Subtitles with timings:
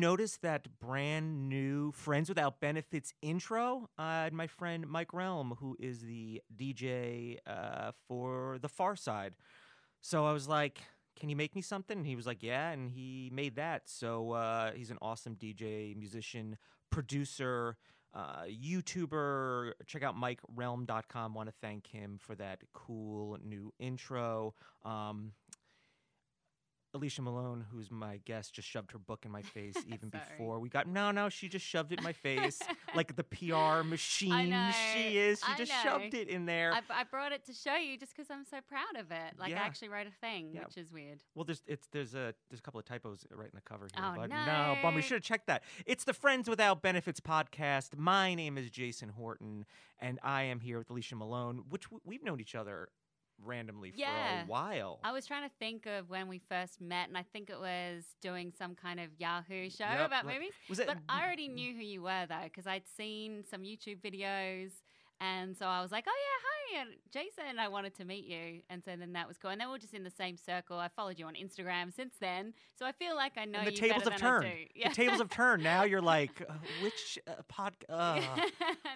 [0.00, 3.90] Notice that brand new Friends Without Benefits intro?
[3.98, 9.32] Uh, my friend Mike Relm, who is the DJ uh, for The Pharcyde.
[10.00, 10.80] So I was like,
[11.18, 11.98] can you make me something?
[11.98, 12.70] And he was like, yeah.
[12.70, 13.90] And he made that.
[13.90, 16.56] So uh, he's an awesome DJ, musician,
[16.88, 17.76] producer,
[18.14, 19.72] uh, YouTuber.
[19.86, 21.34] Check out MikeRelm.com.
[21.34, 24.54] Want to thank him for that cool new intro.
[24.82, 25.32] Um,
[26.92, 30.68] Alicia Malone, who's my guest, just shoved her book in my face even before we
[30.68, 30.88] got.
[30.88, 32.58] No, no, she just shoved it in my face
[32.96, 34.52] like the PR machine
[34.94, 35.38] she is.
[35.40, 35.98] She I just know.
[35.98, 36.72] shoved it in there.
[36.72, 39.38] I, I brought it to show you just because I'm so proud of it.
[39.38, 39.62] Like Yeah.
[39.62, 40.64] I actually wrote a thing, Yeah.
[40.64, 41.22] which is weird.
[41.34, 44.04] Well, there's it's there's a there's a couple of typos right in the cover here.
[44.04, 44.94] Oh, but no, bum.
[44.96, 45.62] We should have checked that.
[45.86, 47.96] It's the Friends Without Benefits podcast.
[47.96, 49.64] My name is Jason Horton,
[50.00, 52.88] and I am here with Alicia Malone, which we've known each other
[53.44, 54.40] randomly Yeah.
[54.40, 55.00] for a while.
[55.04, 58.04] I was trying to think of when we first met, and I think it was
[58.20, 60.52] doing some kind of Yahoo show Yep, about like- movies.
[60.68, 60.86] was it?
[60.86, 61.54] But I already mm-hmm.
[61.54, 64.70] knew who you were though, because I'd seen some YouTube videos,
[65.20, 67.44] and so I was like, "Oh yeah, hi, uh, Jason.
[67.48, 69.50] And I wanted to meet you." And so then that was cool.
[69.50, 70.78] And then we are just in the same circle.
[70.78, 73.72] I followed you on Instagram since then, so I feel like I know and the
[73.72, 74.46] you tables have turned.
[74.74, 74.88] Yeah.
[74.88, 75.62] The tables have turned.
[75.62, 77.74] Now you're like, uh, which uh, pod?
[77.90, 78.20] Uh,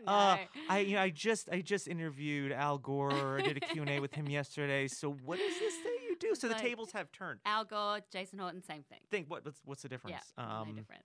[0.06, 0.12] no.
[0.12, 0.36] Uh,
[0.68, 3.38] I you know I just I just interviewed Al Gore.
[3.38, 4.88] I did a Q&A with him yesterday.
[4.88, 5.94] So what is this thing?
[6.14, 6.34] you do?
[6.34, 7.40] So the tables have turned.
[7.44, 9.00] Al Gore, Jason Horton, same thing.
[9.10, 10.16] Think what what's, what's the difference?
[10.36, 11.04] Yeah, um, no difference.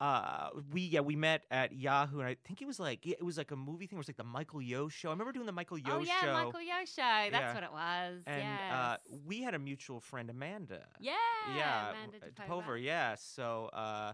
[0.00, 3.38] Uh we yeah we met at Yahoo and I think it was like it was
[3.38, 3.96] like a movie thing.
[3.96, 5.08] It was like the Michael Yo show.
[5.08, 6.32] I remember doing the Michael Yo oh yeah, show.
[6.32, 7.30] Michael Yo show.
[7.30, 7.54] That's Yeah.
[7.54, 8.22] what it was.
[8.26, 8.72] and yes.
[8.72, 10.84] uh, we had a mutual friend, Amanda.
[10.98, 11.12] yeah,
[11.56, 13.14] yeah, Amanda uh, Pover, yeah.
[13.14, 14.12] So, uh,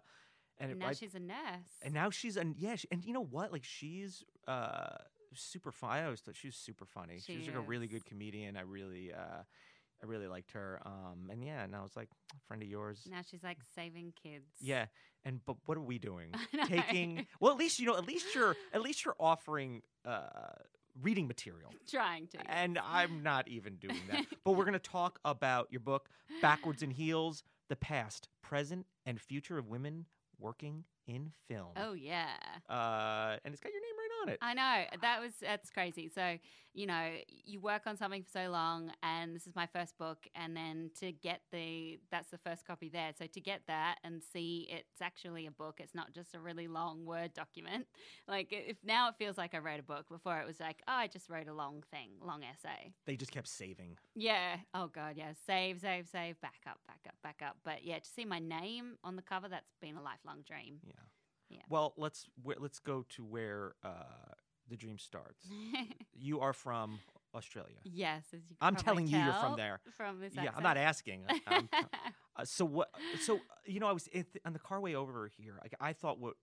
[0.58, 1.70] and, And it- now I- she's a nurse.
[1.82, 3.50] and now she's an yeah, she, and you know what?
[3.50, 4.96] Like she's uh
[5.34, 6.00] super funny.
[6.00, 7.20] I always thought she was super funny.
[7.20, 8.56] She, She was like a really good comedian.
[8.56, 9.42] I really uh
[10.02, 10.80] I really liked her.
[10.84, 12.08] Um and yeah, and I was like,
[12.46, 13.06] friend of yours.
[13.10, 14.46] now she's like saving kids.
[14.60, 14.86] Yeah,
[15.24, 16.32] and but what are we doing?
[16.66, 20.26] Taking well, at least you know, at least you're at least you're offering uh
[21.00, 21.72] reading material.
[21.88, 22.38] trying to.
[22.50, 24.26] And I'm not even doing that.
[24.44, 26.08] but we're going to talk about your book,
[26.42, 30.06] Backwards in Heels The Past, Present, and Future of Women
[30.38, 31.72] Working in Film.
[31.76, 32.26] oh yeah.
[32.68, 34.38] Uh, and it's got your name on it.
[34.40, 36.08] I know that was that's crazy.
[36.08, 36.38] So
[36.72, 37.10] you know,
[37.44, 40.90] you work on something for so long, and this is my first book, and then
[41.00, 43.10] to get the that's the first copy there.
[43.18, 46.68] So to get that and see it's actually a book, it's not just a really
[46.68, 47.86] long word document.
[48.28, 50.08] Like if now it feels like I wrote a book.
[50.08, 52.92] Before it was like, oh, I just wrote a long thing, long essay.
[53.06, 53.96] They just kept saving.
[54.14, 54.56] Yeah.
[54.72, 55.32] Oh god, yeah.
[55.46, 56.40] Save, save, save.
[56.40, 57.56] Back up, back up, back up.
[57.64, 60.76] But yeah, to see my name on the cover, that's been a lifelong dream.
[60.84, 60.92] Yeah.
[61.50, 61.58] Yeah.
[61.68, 64.34] Well, let's let's go to where uh,
[64.68, 65.46] the dream starts.
[66.22, 66.98] You are from
[67.34, 67.78] Australia.
[67.84, 68.56] yes, as you.
[68.60, 69.80] I'm telling you you're from there.
[69.96, 70.34] From this.
[70.34, 71.24] Yeah, I'm not asking.
[71.46, 71.68] I'm,
[72.36, 72.88] Uh, so what?
[73.20, 74.08] So you know, I was
[74.44, 75.58] on the car way over here.
[75.60, 76.34] Like, I thought what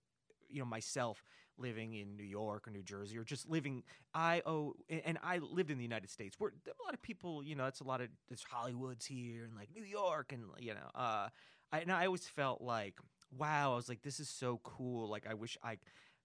[0.49, 1.23] you know myself
[1.57, 3.83] living in New York or New Jersey or just living.
[4.13, 6.35] I oh, and I lived in the United States.
[6.39, 9.55] Where a lot of people, you know, it's a lot of there's Hollywoods here and
[9.55, 11.29] like New York and you know, uh,
[11.71, 12.95] I, and I always felt like
[13.35, 13.73] wow.
[13.73, 15.09] I was like, this is so cool.
[15.09, 15.77] Like, I wish I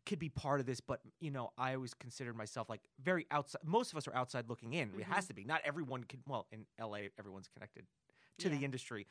[0.07, 3.61] could be part of this, but you know, I always considered myself like very outside.
[3.65, 4.91] Most of us are outside looking in.
[4.99, 5.29] It has mm-hmm.
[5.29, 5.45] to be.
[5.45, 6.21] Not everyone can.
[6.27, 7.87] Well, in LA, everyone's connected
[8.39, 9.07] to the industry.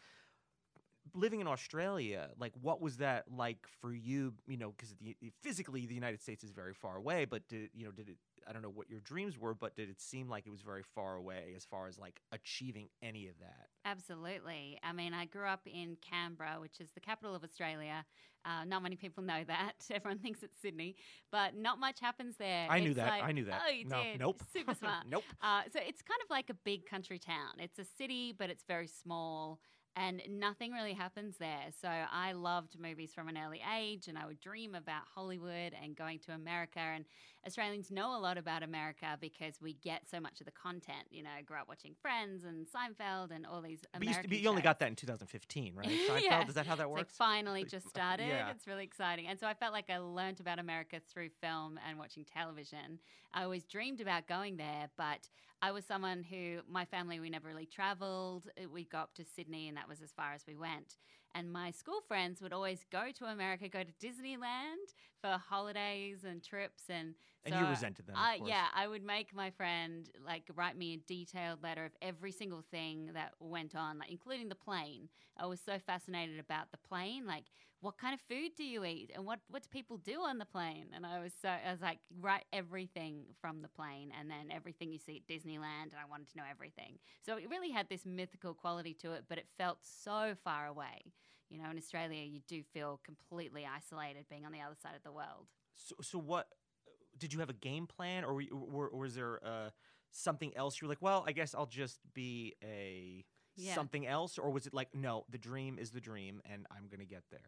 [1.13, 4.33] Living in Australia, like what was that like for you?
[4.47, 7.85] You know, because the, physically the United States is very far away, but did you
[7.85, 7.91] know?
[7.91, 8.17] Did it?
[8.47, 10.83] I don't know what your dreams were, but did it seem like it was very
[10.83, 13.67] far away as far as like achieving any of that?
[13.85, 14.79] Absolutely.
[14.83, 18.05] I mean, I grew up in Canberra, which is the capital of Australia.
[18.43, 19.73] Uh, not many people know that.
[19.91, 20.95] Everyone thinks it's Sydney,
[21.31, 22.67] but not much happens there.
[22.69, 23.09] I knew It's that.
[23.09, 23.61] like- I knew that.
[23.67, 24.19] Oh, you no, did.
[24.19, 24.41] Nope.
[24.53, 25.05] Super smart.
[25.09, 25.23] nope.
[25.41, 27.53] Uh, so it's kind of like a big country town.
[27.59, 29.59] It's a city, but it's very small.
[29.95, 31.65] And nothing really happens there.
[31.81, 35.95] So I loved movies from an early age, and I would dream about Hollywood and
[35.95, 36.79] going to America.
[36.79, 37.05] And
[37.45, 41.07] Australians know a lot about America because we get so much of the content.
[41.09, 44.29] You know, I grew up watching Friends and Seinfeld and all these But you, American.
[44.29, 45.87] but you only got that in 2015, right?
[46.09, 46.47] Seinfeld, Yeah.
[46.47, 47.17] is that how that It's like works?
[47.17, 48.27] finally just started.
[48.27, 48.51] Yeah.
[48.51, 49.27] It's really exciting.
[49.27, 52.99] And so I felt like I learned about America through film and watching television.
[53.33, 55.29] I always dreamed about going there, but
[55.61, 58.49] I was someone who, my family, we never really traveled.
[58.57, 60.97] Uh, We got up to Sydney, and that was as far as we went.
[61.33, 66.43] And my school friends would always go to America, go to Disneyland for holidays and
[66.43, 66.83] trips.
[66.89, 67.15] And,
[67.47, 70.77] so and you resented them, of I, yeah, I would make my friend like write
[70.77, 75.07] me a detailed letter of every single thing that went on, like including the plane.
[75.37, 77.45] I was so fascinated about the plane, like
[77.81, 80.45] what kind of food do you eat and what what do people do on the
[80.45, 80.85] plane?
[80.95, 84.91] And I was so I was like write everything from the plane and then everything
[84.91, 86.99] you see at Disneyland, and I wanted to know everything.
[87.25, 91.13] So it really had this mythical quality to it, but it felt so far away.
[91.49, 95.03] You know, in Australia, you do feel completely isolated being on the other side of
[95.03, 95.47] the world.
[95.75, 96.47] So, so what
[97.17, 99.69] did you have a game plan, or, were or, was there uh,
[100.11, 100.79] something else?
[100.79, 103.25] You were like, well, I guess I'll just be a
[103.61, 103.75] Yeah.
[103.75, 107.05] something else, or was it like, no, the dream is the dream, and I'm gonna
[107.05, 107.39] get there?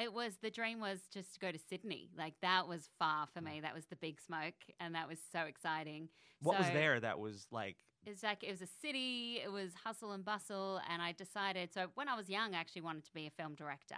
[0.00, 2.10] It was the dream was just to go to Sydney.
[2.16, 3.58] Like that was far for me.
[3.58, 3.62] Mm.
[3.62, 6.08] That was the big smoke, and that was so exciting.
[6.40, 7.76] What was there that was like?
[8.04, 9.40] It's like it was a city.
[9.44, 11.72] It was hustle and bustle, and I decided.
[11.72, 13.94] So when I was young, I actually wanted to be a film director,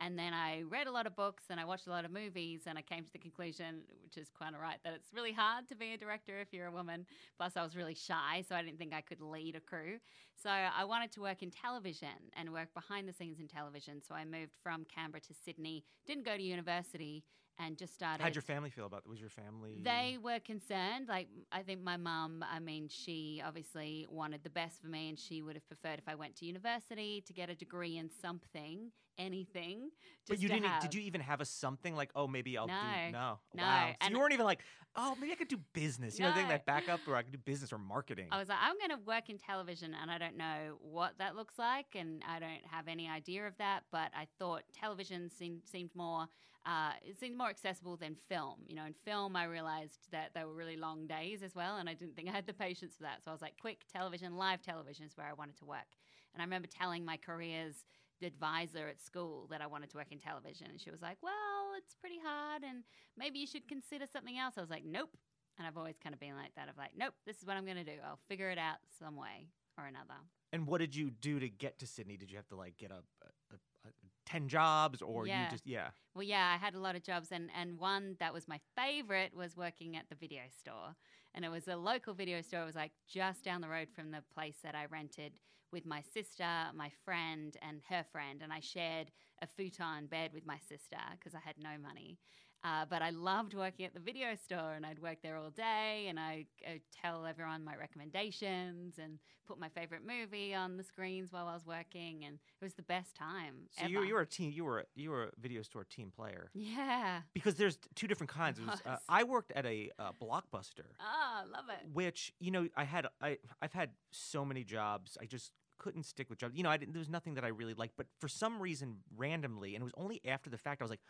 [0.00, 2.62] and then I read a lot of books and I watched a lot of movies,
[2.66, 5.68] and I came to the conclusion, which is kind of right, that it's really hard
[5.68, 7.06] to be a director if you're a woman.
[7.36, 9.98] Plus, I was really shy, so I didn't think I could lead a crew.
[10.40, 14.00] So I wanted to work in television and work behind the scenes in television.
[14.06, 15.84] So I moved from Canberra to Sydney.
[16.06, 17.24] Didn't go to university,
[17.58, 18.22] and just started.
[18.22, 19.08] How'd your family feel about it?
[19.08, 19.80] Was your family?
[19.82, 21.08] They were concerned.
[21.08, 25.18] Like, I think my mum, I mean, she obviously wanted the best for me, and
[25.18, 28.92] she would have preferred if I went to university to get a degree in something,
[29.18, 29.90] anything.
[30.28, 30.64] But you didn't.
[30.66, 30.82] have.
[30.82, 32.74] Did you even have a something like, oh, maybe I'll No.
[32.74, 33.62] do no, No.
[33.62, 33.88] Wow.
[33.90, 34.60] So And- you weren't even like,
[34.94, 36.18] oh, maybe I could do business.
[36.18, 36.54] You know, think No.
[36.54, 38.28] that backup, or I could do business or marketing.
[38.30, 41.34] I was like, I'm going to work in television, and I don't know what that
[41.36, 43.84] looks like, and I don't have any idea of that.
[43.90, 46.28] But I thought television seemed seemed more
[46.66, 48.60] uh, it seemed more accessible than film.
[48.66, 51.88] You know, in film, I realized that they were really long days as well, and
[51.88, 53.22] I didn't think I had the patience for that.
[53.24, 55.86] So I was like, quick television, live television is where I wanted to work.
[56.34, 57.84] And I remember telling my careers
[58.26, 61.72] advisor at school that I wanted to work in television, and she was like, "Well,
[61.76, 62.84] it's pretty hard, and
[63.16, 65.16] maybe you should consider something else." I was like, "Nope."
[65.58, 67.64] And I've always kind of been like that of like, nope, this is what I'm
[67.64, 67.98] going to do.
[68.06, 70.14] I'll figure it out some way or another.
[70.52, 72.16] and what did you do to get to Sydney?
[72.16, 73.90] Did you have to like get a, a, a, a
[74.24, 75.42] ten jobs, or Yeah.
[75.44, 75.88] you just yeah?
[76.14, 79.34] Well, yeah, I had a lot of jobs, and, and one that was my favorite
[79.34, 80.94] was working at the video store.
[81.34, 82.62] And it was a local video store.
[82.62, 85.32] It was like just down the road from the place that I rented
[85.72, 88.40] with my sister, my friend, and her friend.
[88.42, 89.10] And I shared
[89.42, 92.18] a futon bed with my sister because I had no money.
[92.64, 96.06] Uh, but I loved working at the video store, and I'd work there all day,
[96.08, 101.32] and I would tell everyone my recommendations and put my favorite movie on the screens
[101.32, 103.54] while I was working, and it was the best time.
[103.78, 104.06] So you ever.
[104.06, 104.50] you were a team.
[104.52, 107.20] You were you were a video store team player yeah.
[107.32, 108.60] because there's two different kinds.
[108.60, 108.96] Was, uh.
[109.08, 111.86] I worked at a uh, blockbuster, Ah, love it.
[111.92, 115.16] which you know I had I I've had so many jobs.
[115.20, 116.56] I just couldn't stick with jobs.
[116.56, 117.94] You know, I didn't, there was nothing that I really liked.
[117.96, 121.00] But for some reason, randomly, and it was only after the fact, I was like.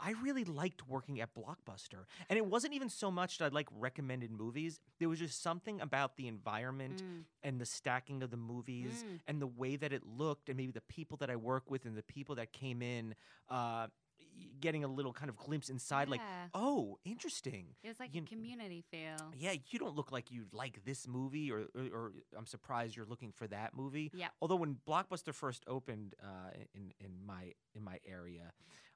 [0.00, 2.04] I really liked working at Blockbuster.
[2.28, 4.80] And it wasn't even so much that I like recommended movies.
[4.98, 9.20] There was just something about the environment Mm, and the stacking of the movies mm.
[9.26, 11.96] and the way that it looked and maybe the people that I work with and
[11.96, 13.14] the people that came in
[13.48, 13.86] uh,
[14.60, 16.20] getting a little kind of glimpse inside like
[16.54, 19.32] oh interesting it was like you a community feel.
[19.36, 23.06] yeah you don't look like you like this movie or, or, or I'm surprised you're
[23.06, 27.82] looking for that movie yeah although when Blockbuster first opened uh, in in my in
[27.82, 28.52] my area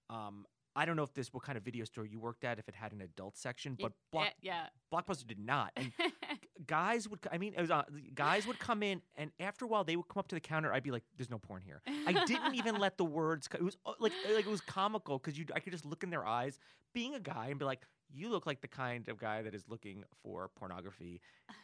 [0.09, 0.45] um,
[0.77, 2.75] I don't know if this what kind of video store you worked at if it
[2.75, 4.67] had an adult section but Block, yeah.
[4.93, 5.73] Blockbuster did not.
[5.77, 5.93] And
[6.67, 7.83] guys would i mean it was uh,
[8.15, 10.71] guys would come in and after a while they would come up to the counter
[10.75, 11.81] i'd be like there's no porn here.
[12.07, 15.39] I didn't even let the words it was uh, like like it was comical because
[15.39, 16.59] you i could just look in their eyes.
[16.93, 19.65] Being a guy and be like you look like the kind of guy that is
[19.69, 21.21] looking for pornography.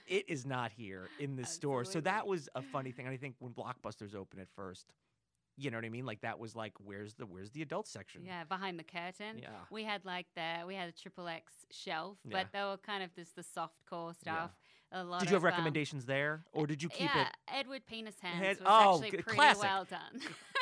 [0.06, 1.84] It is not here in this store.
[1.84, 4.86] So that was a funny thing and i think when blockbusters opened at first
[5.56, 8.22] you know what i mean like that was like where's the where's the adult section
[8.24, 9.38] yeah, behind the curtain.
[9.40, 12.38] yeah We had like the we had a triple X shelf, Yeah.
[12.42, 14.32] but they were kind of just the soft core Yeah.
[14.34, 14.50] stuff.
[14.92, 17.16] A lot did you have of, um, recommendations there or did you keep it?
[17.16, 19.62] yeah, it Edward Penis Hands Head- was oh, actually pretty classic.
[19.62, 20.20] well done.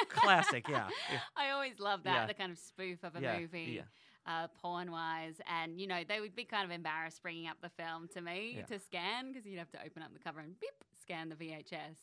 [0.09, 1.19] classic yeah, yeah.
[1.37, 2.27] I always loved that, Yeah.
[2.27, 3.75] the kind of spoof of a Yeah, movie.
[3.77, 3.83] yeah.
[4.27, 7.69] uh, porn wise, and you know they would be kind of embarrassed bringing up the
[7.69, 8.65] film to me Yeah.
[8.67, 10.73] to scan because you'd have to open up the cover and beep
[11.03, 11.99] scan the VHS.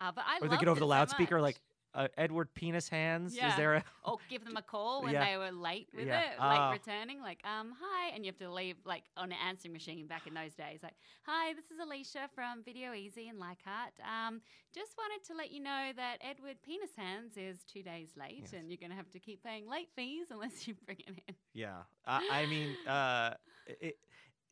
[0.00, 1.42] Uh, but I or they get over the so loudspeaker much.
[1.42, 1.60] like
[1.96, 3.32] uh, Edward Penis Hands?
[3.32, 5.26] Is there a or give them a call when Yeah.
[5.26, 6.20] they were late with Yeah.
[6.20, 6.72] it, like Oh.
[6.72, 10.26] returning, like, um, hi, and you have to leave like on an answering machine back
[10.26, 13.94] in those days, like, hi, this is Alicia from Video Ezy in Leichhardt.
[14.00, 14.40] Um,
[14.74, 18.52] just wanted to let you know that Edward Penis Hands is two days late, Yes.
[18.52, 21.34] and you're going to have to keep paying late fees unless you bring it in.
[21.54, 23.34] Yeah, uh, I mean, uh,
[23.66, 23.96] it,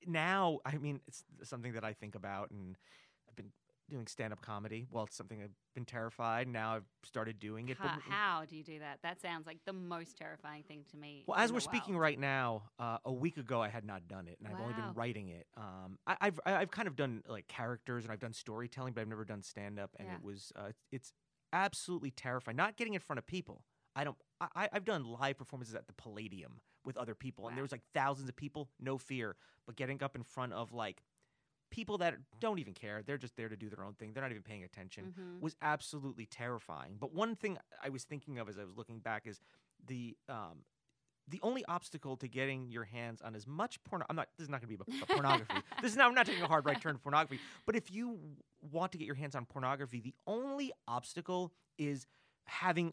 [0.07, 2.77] now I mean it's something that I think about, and
[3.91, 4.87] doing stand-up comedy.
[4.91, 6.49] Well, it's something I've been terrified.
[6.49, 7.77] Now I've started doing it.
[7.79, 9.01] How, but how do you do that?
[9.03, 11.25] That sounds like the most terrifying thing to me.
[11.27, 14.39] well, as we're speaking right now, uh, a week ago I had not done it,
[14.43, 15.47] and I've only been writing it.
[15.57, 19.03] Um, I, I've I- I've kind of done like characters, and I've done storytelling, but
[19.03, 20.15] I've never done stand-up, and Yeah.
[20.15, 21.13] it was uh, it's
[21.53, 22.57] absolutely terrifying.
[22.57, 23.65] Not getting in front of people.
[23.95, 24.17] I don't.
[24.41, 27.73] I, I- I've done live performances at the Palladium with other people, and there was
[27.73, 29.37] like thousands of people, no fear.
[29.67, 31.03] But getting up in front of like
[31.75, 34.13] people that don't even care, they're just there to do their own thing.
[34.13, 35.13] They're not even paying attention.
[35.19, 35.41] Mhm.
[35.41, 36.97] Was absolutely terrifying.
[37.01, 39.41] But one thing I was thinking of as I was looking back is
[39.85, 40.65] the um,
[41.27, 44.03] the only obstacle to getting your hands on as much porn.
[44.09, 44.29] I'm not.
[44.37, 45.55] This is not going to be about pornography.
[45.83, 46.07] this is not.
[46.09, 47.41] I'm not taking a hard right turn to pornography.
[47.67, 48.21] But if you
[48.61, 52.07] want to get your hands on pornography, the only obstacle is
[52.47, 52.93] having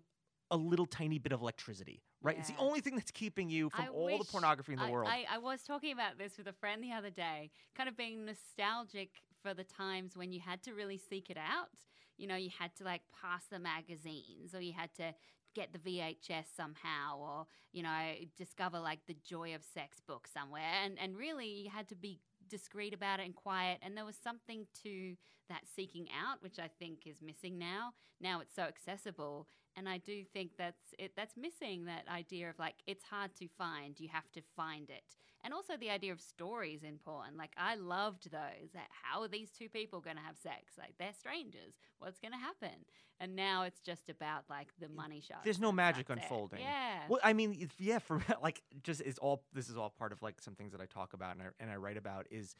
[0.49, 2.01] a little tiny bit of electricity.
[2.23, 2.37] Right.
[2.37, 4.91] It's the only thing that's keeping you from I all the pornography in the I,
[4.91, 5.09] world.
[5.09, 8.25] I, I was talking about this with a friend the other day, kind of being
[8.25, 9.09] nostalgic
[9.41, 11.69] for the times when you had to really seek it out.
[12.17, 15.15] You know, you had to like pass the magazines or you had to
[15.55, 20.61] get the VHS somehow or, you know, discover like the joy of sex book somewhere.
[20.85, 23.79] And, and really, you had to be discreet about it and quiet.
[23.81, 25.15] And there was something to
[25.49, 27.93] that seeking out, which I think is missing now.
[28.19, 29.47] Now it's so accessible.
[29.77, 31.13] And I do think that's it.
[31.15, 33.99] That's missing that idea of like it's hard to find.
[33.99, 37.37] You have to find it, and also the idea of stories in porn.
[37.37, 38.69] Like I loved those.
[39.03, 40.73] How are these two people going to have sex?
[40.77, 41.73] Like they're strangers.
[41.99, 42.85] What's going to happen?
[43.19, 45.43] And now it's just about like the money shot.
[45.43, 46.23] There's no magic that's it.
[46.23, 46.59] unfolding.
[46.59, 47.01] Yeah.
[47.07, 50.41] Well, I mean, yeah, for like just is all this is all part of like
[50.41, 52.55] some things that I talk about and I and I write about is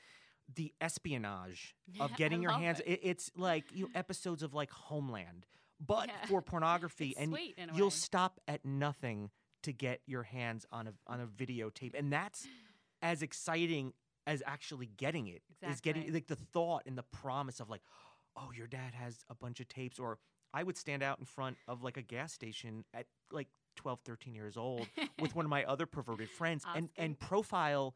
[0.56, 2.80] the espionage of getting your hands.
[2.82, 2.92] it.
[2.92, 5.46] It, it's like you know, episodes of like Homeland,
[5.86, 6.26] but Yeah.
[6.28, 7.92] for pornography, and sweet you'll way.
[7.92, 9.32] stop at nothing
[9.64, 12.48] to get your hands on a on a videotape, and that's
[13.02, 13.94] as exciting
[14.28, 15.42] as actually getting it.
[15.64, 17.82] Is getting like the thought and the promise of like,
[18.36, 20.20] oh, your dad has a bunch of tapes, or
[20.54, 23.48] I would stand out in front of like a gas station at like
[23.78, 24.88] 12, 13 years old
[25.20, 27.96] with one of my other perverted friends and, and profile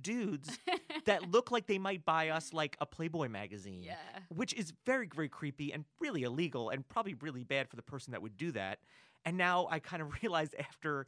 [0.00, 0.58] dudes
[1.04, 3.82] that look like they might buy us like a Playboy magazine.
[3.82, 3.96] yeah.
[4.34, 8.12] Which is very, very creepy and really illegal and probably really bad for the person
[8.12, 8.78] that would do that.
[9.24, 11.06] And now I kind of realized after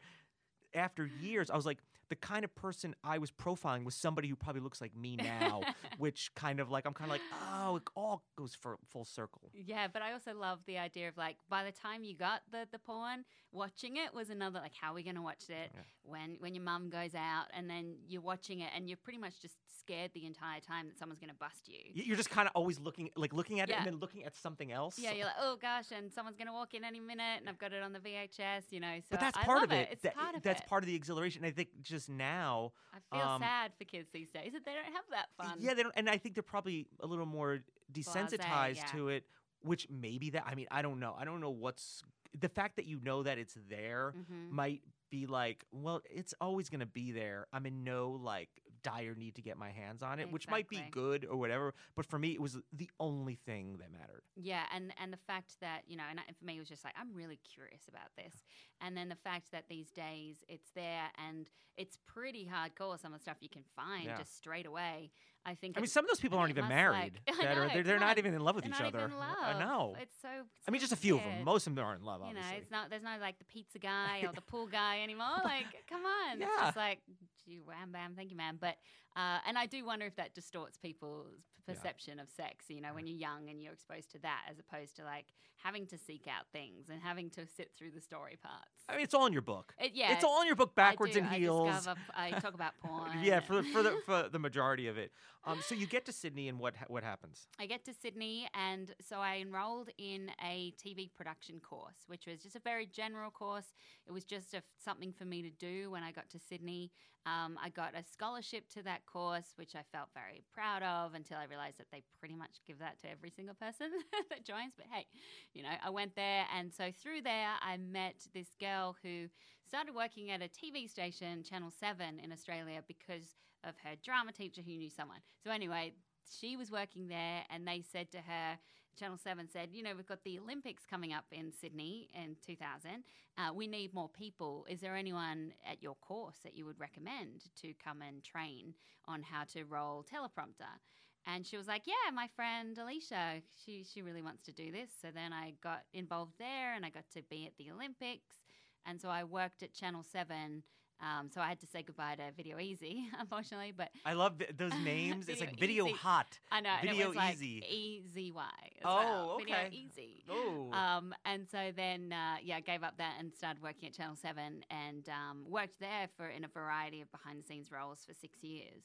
[0.74, 1.78] after years, I was like,
[2.08, 5.60] the kind of person I was profiling was somebody who probably looks like me now,
[5.98, 7.22] which kind of like I'm kind of like,
[7.54, 9.50] oh, it all goes for full circle.
[9.54, 12.66] Yeah, but I also love the idea of like by the time you got the
[12.72, 15.80] the porn, watching it was another like how are we gonna watch it Yeah.
[16.02, 19.40] when when your mum goes out and then you're watching it and you're pretty much
[19.40, 21.78] just scared the entire time that someone's gonna bust you.
[21.94, 24.70] You're just kind of always looking, like looking at it and then looking at something
[24.70, 24.98] else.
[24.98, 27.72] Yeah, you're like, oh gosh, and someone's gonna walk in any minute, and I've got
[27.72, 28.96] it on the VHS, you know.
[28.98, 29.88] So but that's part of it.
[29.92, 30.66] It's That- part of that's it.
[30.68, 31.44] part of the exhilaration.
[31.44, 34.92] I think just now, I feel um, sad for kids these days that they don't
[34.94, 35.56] have that fun.
[35.58, 38.84] yeah, they don't, and I think they're probably a little more desensitized yeah.
[38.92, 39.24] to it.
[39.62, 41.16] Which maybe that I mean I don't know.
[41.18, 42.04] I don't know what's
[42.38, 46.68] the fact that you know that it's there hmm might be like, well, it's always
[46.68, 47.46] going to be there.
[47.52, 48.48] I'm in no like
[48.82, 51.74] dire need to get my hands on it, which might be good or whatever.
[51.96, 54.22] But for me, it was the only thing that mattered.
[54.36, 56.94] Yeah, and and the fact that you know, and for me, it was just like
[56.98, 58.34] I'm really curious about this,
[58.80, 63.00] and then the fact that these days it's there and it's pretty hardcore.
[63.00, 64.18] Some of the stuff you can find Yeah.
[64.18, 65.10] just straight away.
[65.46, 65.78] I think.
[65.78, 67.20] I mean, some of those people aren't even married.
[67.28, 68.98] like- that are, they're, they're come not even in love with each not other.
[69.06, 69.36] even love.
[69.42, 69.94] I know.
[70.00, 70.28] It's so.
[70.66, 71.44] I mean, just a few of them.
[71.44, 72.58] Most of them aren't in love, You know, obviously.
[72.58, 72.90] it's not.
[72.90, 75.26] There's no like the pizza guy or the pool guy anymore.
[75.44, 76.42] Like, come on.
[76.42, 76.64] It's Yeah.
[76.66, 76.98] just like,
[77.48, 78.58] gee, wham bam, thank you, ma'am.
[78.60, 78.76] But
[79.16, 81.74] uh, and I do wonder if that distorts people's p- Yeah.
[81.74, 82.66] perception of sex.
[82.68, 85.26] You know, when you're young and you're exposed to that, as opposed to like
[85.58, 88.84] having to seek out things and having to sit through the story parts.
[88.88, 89.74] I mean, it's all in your book.
[89.78, 91.18] It, yeah, it's all in your book, backwards do.
[91.18, 91.74] and I heels.
[91.74, 93.10] discover- I talk about porn.
[93.22, 95.10] yeah, for the, for the for the majority of it.
[95.44, 97.48] Um, so you get to Sydney, and what what happens?
[97.58, 102.40] I get to Sydney, and so I enrolled in a TV production course, which was
[102.42, 103.72] just a very general course.
[104.06, 106.92] It was just a, something for me to do when I got to Sydney.
[107.26, 111.38] Um, I got a scholarship to that course, which I felt very proud of until
[111.38, 113.90] I realized that they pretty much give that to every single person
[114.30, 114.72] that joins.
[114.76, 115.06] But hey,
[115.54, 119.26] you know, I went there, and so through there, I met this girl who
[119.66, 124.62] started working at a TV station, Channel 7 in Australia, because of her drama teacher
[124.62, 125.18] who knew someone.
[125.42, 125.92] So, anyway,
[126.30, 128.58] she was working there, and they said to her,
[128.98, 133.04] Channel 7 said, you know, we've got the Olympics coming up in Sydney in 2000.
[133.36, 134.66] Uh, we need more people.
[134.68, 138.74] Is there anyone at your course that you would recommend to come and train
[139.06, 140.80] on how to roll teleprompter?
[141.26, 144.90] And she was like, "Yeah, my friend Alicia, she she really wants to do this."
[145.00, 148.40] So then I got involved there, and I got to be at the Olympics,
[148.86, 150.62] and so I worked at Channel Seven.
[151.00, 153.72] Um, so I had to say goodbye to Video Ezy, unfortunately.
[153.76, 155.28] But I love th- those names.
[155.28, 155.94] it's like Video Ezy.
[155.94, 156.38] Hot.
[156.50, 157.62] I know Video it was like Easy.
[157.68, 158.44] E Z Y.
[158.84, 159.68] Oh, Video okay.
[159.72, 160.24] Easy.
[160.28, 160.70] Oh.
[160.72, 164.16] Um, and so then, uh, yeah, I gave up that and started working at Channel
[164.16, 168.14] 7 and um, worked there for in a variety of behind the scenes roles for
[168.14, 168.82] six years.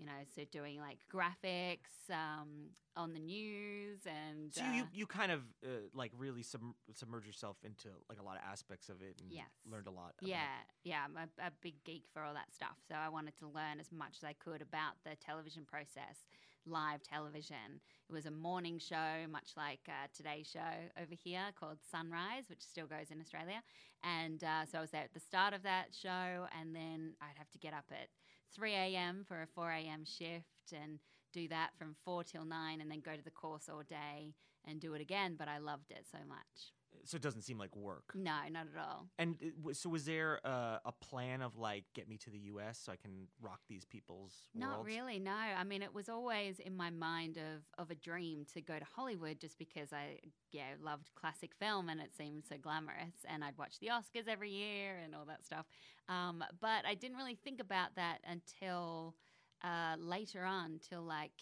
[0.00, 4.50] You know, so doing like graphics um, on the news and.
[4.50, 8.22] so you, uh, you kind of uh, like really sub- submerge yourself into like a
[8.22, 9.50] lot of aspects of it and Yes.
[9.70, 10.14] learned a lot.
[10.18, 12.78] about Yeah, yeah, I'm a, a big geek for all that stuff.
[12.88, 16.24] So I wanted to learn as much as I could about the television process,
[16.64, 17.80] live television.
[18.08, 22.62] It was a morning show, much like uh, today's show over here called Sunrise, which
[22.62, 23.60] still goes in Australia.
[24.02, 27.36] And uh, so I was there at the start of that show, and then I'd
[27.36, 28.08] have to get up at
[28.54, 29.24] 3 a.m.
[29.26, 30.04] for a 4 a.m.
[30.04, 30.98] shift and
[31.32, 34.34] do that from 4 till 9, and then go to the course all day
[34.66, 35.36] and do it again.
[35.38, 36.72] But I loved it so much.
[37.04, 38.12] So it doesn't seem like work.
[38.14, 39.06] No, not at all.
[39.18, 42.78] And it so, was there uh, a plan of like get me to the U.S.
[42.84, 44.86] so I can rock these people's Not worlds?
[44.88, 45.32] really, no.
[45.32, 48.84] I mean, it was always in my mind of, of a dream to go to
[48.84, 50.18] Hollywood just because I,
[50.52, 53.14] yeah, loved classic film and it seemed so glamorous.
[53.28, 55.66] And I'd watch the Oscars every year and all that stuff.
[56.08, 59.14] Um, but I didn't really think about that until
[59.62, 61.32] uh, later on, till like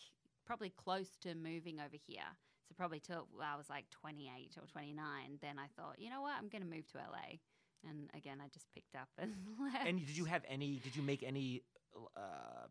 [0.47, 2.23] probably close to moving over here.
[2.69, 5.39] So probably till I was like 28 or 29.
[5.41, 7.39] Then I thought, you know what, I'm going to move to LA.
[7.89, 9.87] And again, I just picked up and left.
[9.87, 10.81] And did you have any?
[10.83, 11.63] Did you make any
[12.17, 12.67] uh,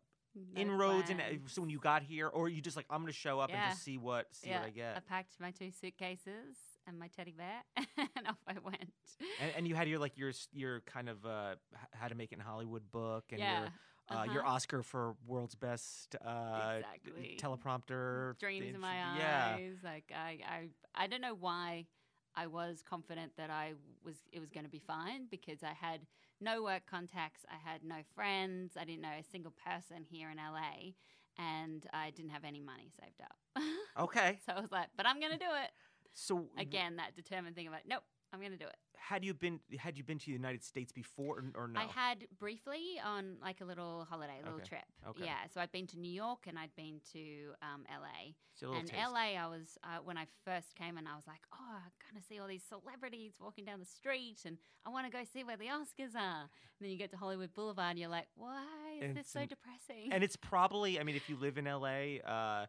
[0.54, 1.10] No inroads?
[1.10, 1.52] And plans.
[1.52, 3.58] so when you got here, or you just like I'm going to show up and
[3.70, 4.96] just see what see yeah, what I get?
[4.96, 7.62] I packed my two suitcases and my teddy bear,
[8.16, 8.90] and off I went.
[9.40, 11.54] and, and you had your like your your kind of uh,
[11.92, 13.68] how to make it in Hollywood book and yeah, your
[14.10, 14.54] uh, your uh-huh.
[14.54, 17.38] Oscar for world's best uh, Exactly.
[17.40, 19.56] teleprompter dreams in my yeah.
[19.56, 19.76] eyes.
[19.84, 21.86] Like I, I, I don't know why
[22.34, 23.74] I was confident that I
[24.04, 26.06] was it was going to be fine because I had
[26.40, 30.36] no work contacts, I had no friends, I didn't know a single person here in
[30.36, 30.92] LA,
[31.36, 33.36] and I didn't have any money saved up.
[33.98, 35.70] Okay, so I was like, but I'm going to do it.
[36.14, 38.76] so Again, that determined thing about nope, I'm going to do it.
[38.96, 41.80] had you been had you been to the United States before or, or no?
[41.80, 44.84] I had briefly on like a little holiday, a little Okay, trip.
[45.08, 45.24] okay.
[45.24, 48.32] Yeah, so I'd been to New York and I'd been to um, LA.
[48.54, 49.02] So a little and taste.
[49.12, 52.24] LA, I was uh, when I first came and I was like, oh, I'm gonna
[52.28, 55.56] see all these celebrities walking down the street, and I want to go see where
[55.56, 56.42] the Oscars are.
[56.42, 58.62] And then you get to Hollywood Boulevard, and you're like, why
[58.98, 60.12] is And this it's so depressing?
[60.12, 62.66] and it's probably I mean if you live in LA, uh,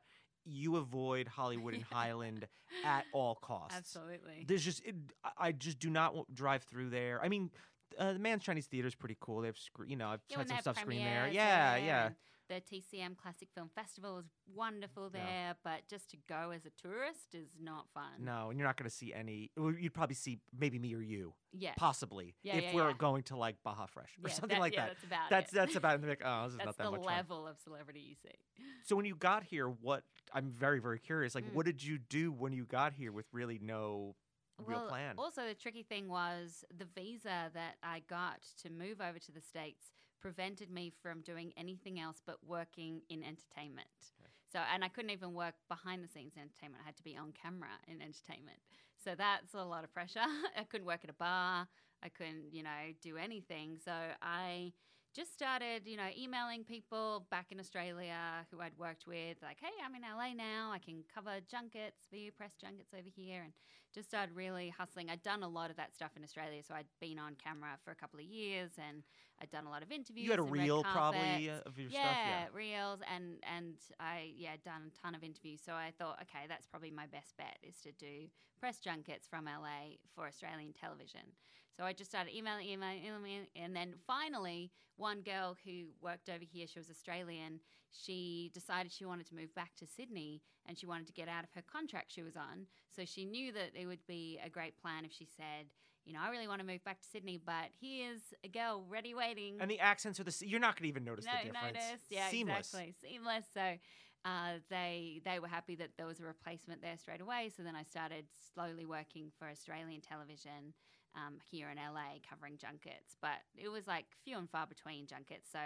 [0.49, 2.47] you avoid Hollywood and Highland
[2.85, 3.77] at all costs.
[3.77, 4.45] Absolutely.
[4.47, 4.95] There's just it,
[5.37, 7.19] I- just do not drive through there.
[7.23, 7.49] I mean,
[7.97, 9.41] uh, the Mann's Chinese Theater is pretty cool.
[9.41, 11.21] They have scre- you know I've Yeah, had some stuff screened there.
[11.23, 12.05] premieres Yeah, yeah.
[12.07, 12.15] and
[12.49, 15.23] The TCM Classic Film Festival is wonderful Yeah.
[15.23, 18.23] there, but just to go as a tourist is not fun.
[18.25, 19.51] No, and you're not going to see any.
[19.55, 21.73] well, You'd probably see maybe me or you, Yeah.
[21.77, 22.97] possibly, Yeah, if yeah, we're yeah.
[22.97, 24.95] going to like Baja Fresh or Yeah, something that- like yeah, that.
[24.95, 25.55] That's about That's it.
[25.55, 26.01] that's about.
[26.01, 27.15] They're like, oh, this is That's not that the much fun.
[27.15, 28.65] level of celebrity you see.
[28.83, 31.35] So when you got here, what I'm very very curious.
[31.35, 31.53] Like, Mm.
[31.53, 34.15] what did you do when you got here with really no
[34.57, 35.15] real well, plan?
[35.19, 39.39] Also, the tricky thing was the visa that I got to move over to the
[39.41, 43.87] States prevented me from doing anything else but working in entertainment.
[44.19, 44.29] Okay.
[44.51, 46.81] So, and I couldn't even work behind the scenes in entertainment.
[46.83, 48.59] I had to be on camera in entertainment.
[49.03, 50.25] So that's a lot of pressure.
[50.57, 51.67] I couldn't work at a bar.
[52.03, 53.77] I couldn't, you know, do anything.
[53.83, 54.73] So I
[55.15, 59.73] just started, you know, emailing people back in Australia who I'd worked with, like, hey,
[59.83, 60.71] I'm in LA now.
[60.71, 63.41] I can cover junkets, VU press junkets over here.
[63.43, 63.53] And
[63.99, 65.09] just started really hustling.
[65.09, 66.61] I'd done a lot of that stuff in Australia.
[66.65, 69.03] So I'd been on camera for a couple of years and
[69.41, 70.23] I'd done a lot of interviews.
[70.23, 72.15] you had a reel probably uh, of your yeah, stuff.
[72.15, 72.45] Yeah.
[72.53, 75.59] reels and and I yeah done a ton of interviews.
[75.65, 79.45] So I thought, okay, that's probably my best bet is to do press junkets from
[79.45, 81.35] LA for Australian television.
[81.75, 86.43] So I just started emailing, emailing, emailing, and then finally, one girl who worked over
[86.43, 87.59] here, she was Australian.
[87.91, 91.43] She decided she wanted to move back to Sydney, and she wanted to get out
[91.43, 92.67] of her contract she was on.
[92.95, 95.65] So she knew that it would be a great plan if she said,
[96.05, 99.13] you know, I really want to move back to Sydney, but here's a girl ready
[99.13, 99.57] waiting.
[99.59, 100.35] And the accents are the.
[100.45, 101.75] You're not going to even notice no, the difference.
[101.75, 102.01] notice.
[102.09, 102.73] Yeah, Seamless.
[102.73, 102.95] exactly.
[103.01, 103.45] Seamless.
[103.53, 103.61] So
[104.25, 107.51] uh, they they were happy that there was a replacement there straight away.
[107.55, 110.73] So then I started slowly working for Australian television
[111.15, 113.17] um, here in LA, covering junkets.
[113.21, 115.49] But it was like few and far between junkets.
[115.51, 115.59] So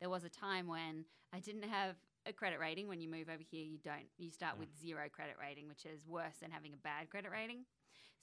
[0.00, 2.88] there was a time when I didn't have a credit rating.
[2.88, 4.08] When you move over here, you don't.
[4.18, 4.60] You start Mm.
[4.60, 7.64] with zero credit rating, which is worse than having a bad credit rating.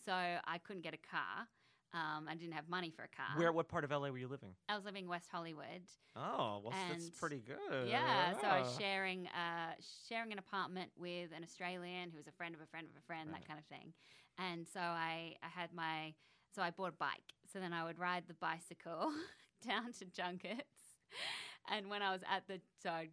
[0.06, 1.48] So I couldn't get a car.
[1.94, 3.36] Um, I didn't have money for a car.
[3.38, 3.52] Where?
[3.52, 4.56] What part of LA were you living?
[4.68, 5.82] I was living West Hollywood.
[6.16, 7.88] Oh, well, that's pretty good.
[7.88, 8.78] Yeah, so I was Ah.
[8.78, 9.74] sharing uh,
[10.08, 13.02] sharing an apartment with an Australian who was a friend of a friend of a
[13.02, 13.40] friend, Right.
[13.42, 13.94] that kind of thing.
[14.38, 16.14] And so I, I had my
[16.54, 17.34] so I bought a bike.
[17.52, 19.14] So then I would ride the bicycle
[19.68, 20.98] down to junkets.
[21.70, 23.10] And when I was at the so I'd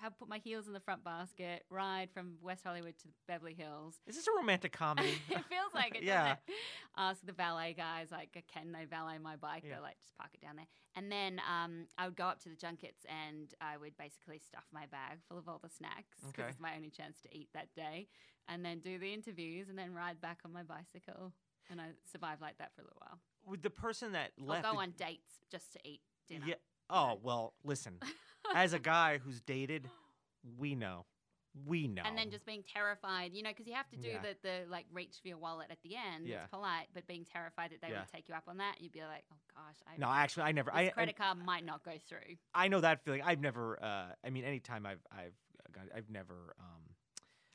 [0.00, 3.96] have put my heels in the front basket, ride from West Hollywood to Beverly Hills.
[4.06, 5.10] Is this a romantic comedy?
[5.28, 6.02] it feels like it.
[6.02, 6.36] Yeah.
[6.96, 9.62] Ask the valet guys like, can they valet my bike?
[9.64, 9.74] Yeah.
[9.74, 10.66] They're like, just park it down there.
[10.96, 14.64] And then um, I would go up to the junkets and I would basically stuff
[14.72, 16.48] my bag full of all the snacks because Okay.
[16.48, 18.08] it's my only chance to eat that day.
[18.48, 21.32] And then do the interviews and then ride back on my bicycle.
[21.70, 23.18] And I survived like that for a little while.
[23.46, 24.64] With the person that left.
[24.64, 26.46] go did- on dates just to eat dinner.
[26.48, 26.54] Yeah.
[26.90, 27.98] Oh well, listen.
[28.54, 29.88] As a guy who's dated,
[30.58, 31.04] we know,
[31.66, 32.02] we know.
[32.06, 34.22] And then just being terrified, you know, because you have to do Yeah.
[34.22, 36.26] the, the like reach for your wallet at the end.
[36.26, 36.36] Yeah.
[36.42, 38.00] It's polite, but being terrified that they Yeah.
[38.00, 40.52] would take you up on that, you'd be like, oh gosh, I, no, actually, I
[40.52, 40.72] never.
[40.74, 42.36] I, I credit card might not go through.
[42.54, 43.22] I know that feeling.
[43.22, 43.78] I've never.
[43.82, 45.34] Uh, I mean, anytime I've I've
[45.72, 46.54] got, I've never.
[46.58, 46.94] Um,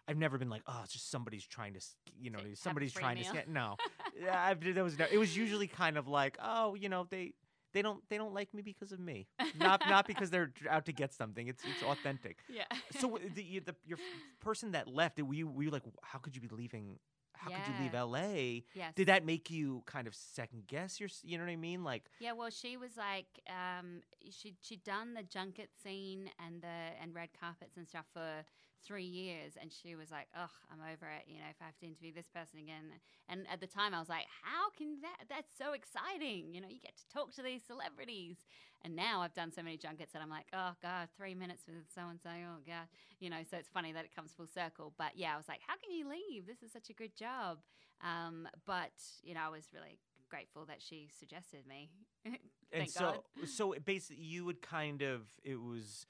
[0.08, 3.16] I've never been like, oh, it's just somebody's trying to, s- you know, somebody's trying
[3.18, 3.24] to.
[3.24, 3.34] meal.
[3.34, 3.48] Scam.
[3.48, 3.76] No,
[4.22, 5.08] yeah, I've, there was no.
[5.12, 7.34] It was usually kind of like, oh, you know, they
[7.76, 9.28] they don't they don't like me because of me,
[9.60, 11.48] not not because they're out to get something.
[11.48, 12.40] It's it's authentic.
[12.50, 12.64] Yeah.
[13.00, 14.00] So the, you- the your
[14.40, 16.98] person that left, were you were you like, how could you be leaving?
[17.38, 18.64] How could you leave L.A.?
[18.74, 18.94] yes.
[18.96, 21.84] Did that make you kind of second guess your, you know what I mean?
[21.84, 24.00] Like, Yeah, well, she was like, um,
[24.32, 28.46] she she'd done the junket scene and the and red carpets and stuff for
[28.86, 31.78] three years, and she was like, "Ugh, I'm over it." You know, if I have
[31.80, 32.94] to interview this person again,
[33.28, 35.26] and at the time I was like, "How can that?
[35.30, 38.38] That's so exciting!" You know, you get to talk to these celebrities,
[38.84, 41.90] and now I've done so many junkets that I'm like, "Oh God, three minutes with
[41.94, 42.88] so and so." Oh God,
[43.20, 43.44] you know.
[43.50, 44.94] So it's funny that it comes full circle.
[44.98, 46.46] But yeah, I was like, "How can you leave?
[46.46, 47.60] This is such a good job."
[48.02, 48.94] Um, but
[49.24, 51.90] you know, I was really grateful that she suggested me.
[52.72, 53.50] and so God.
[53.50, 56.06] so it basically you would kind of it was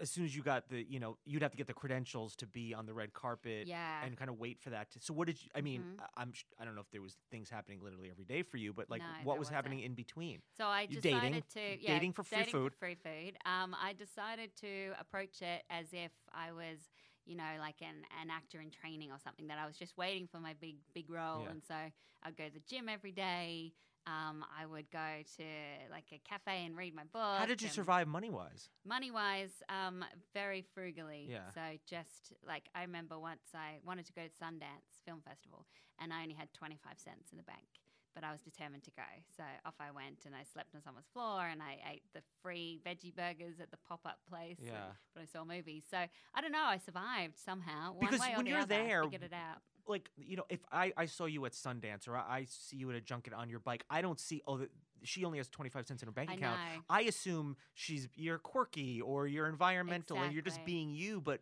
[0.00, 2.46] as soon as you got the you know you'd have to get the credentials to
[2.46, 4.04] be on the red carpet Yeah.
[4.04, 6.00] and kind of wait for that to so what did you i mean Mhm.
[6.02, 8.72] I- i'm i don't know if there was things happening literally every day for you
[8.72, 11.42] but like No, what was happening in between So I You decided dating?
[11.78, 12.72] to yeah, Dating for free dating food.
[12.74, 13.38] For free food.
[13.44, 16.78] Um, I decided to approach it as if I was,
[17.24, 19.46] you know, like an, an actor in training or something.
[19.48, 21.50] That I was just waiting for my big big role, Yeah.
[21.50, 21.74] and so
[22.22, 23.72] I'd go to the gym every day.
[24.08, 25.44] Um, I would go to
[25.90, 27.38] like a cafe and read my book.
[27.38, 31.26] how did you survive money wise Money wise, um, very frugally.
[31.28, 31.50] Yeah.
[31.52, 35.66] So just like I remember once I wanted to go to Sundance Film Festival,
[36.00, 37.68] and I only had twenty five cents in the bank.
[38.14, 39.02] But I was determined to go.
[39.36, 42.80] So off I went and I slept on someone's floor and I ate the free
[42.84, 44.58] veggie burgers at the pop up place.
[44.58, 44.92] and- Yeah.
[45.14, 45.84] But I saw movies.
[45.90, 46.64] So I don't know.
[46.64, 47.92] I survived somehow.
[47.92, 49.62] One Because way or when the you're other, there, figured it out.
[49.86, 52.90] like you know if i i saw you at sundance or i, I see you
[52.90, 54.68] at a junket on your bike i don't see oh the,
[55.02, 56.82] she only has 25 cents in her bank I account know.
[56.90, 61.40] I assume she's you're quirky or you're environmental and you're just being you, but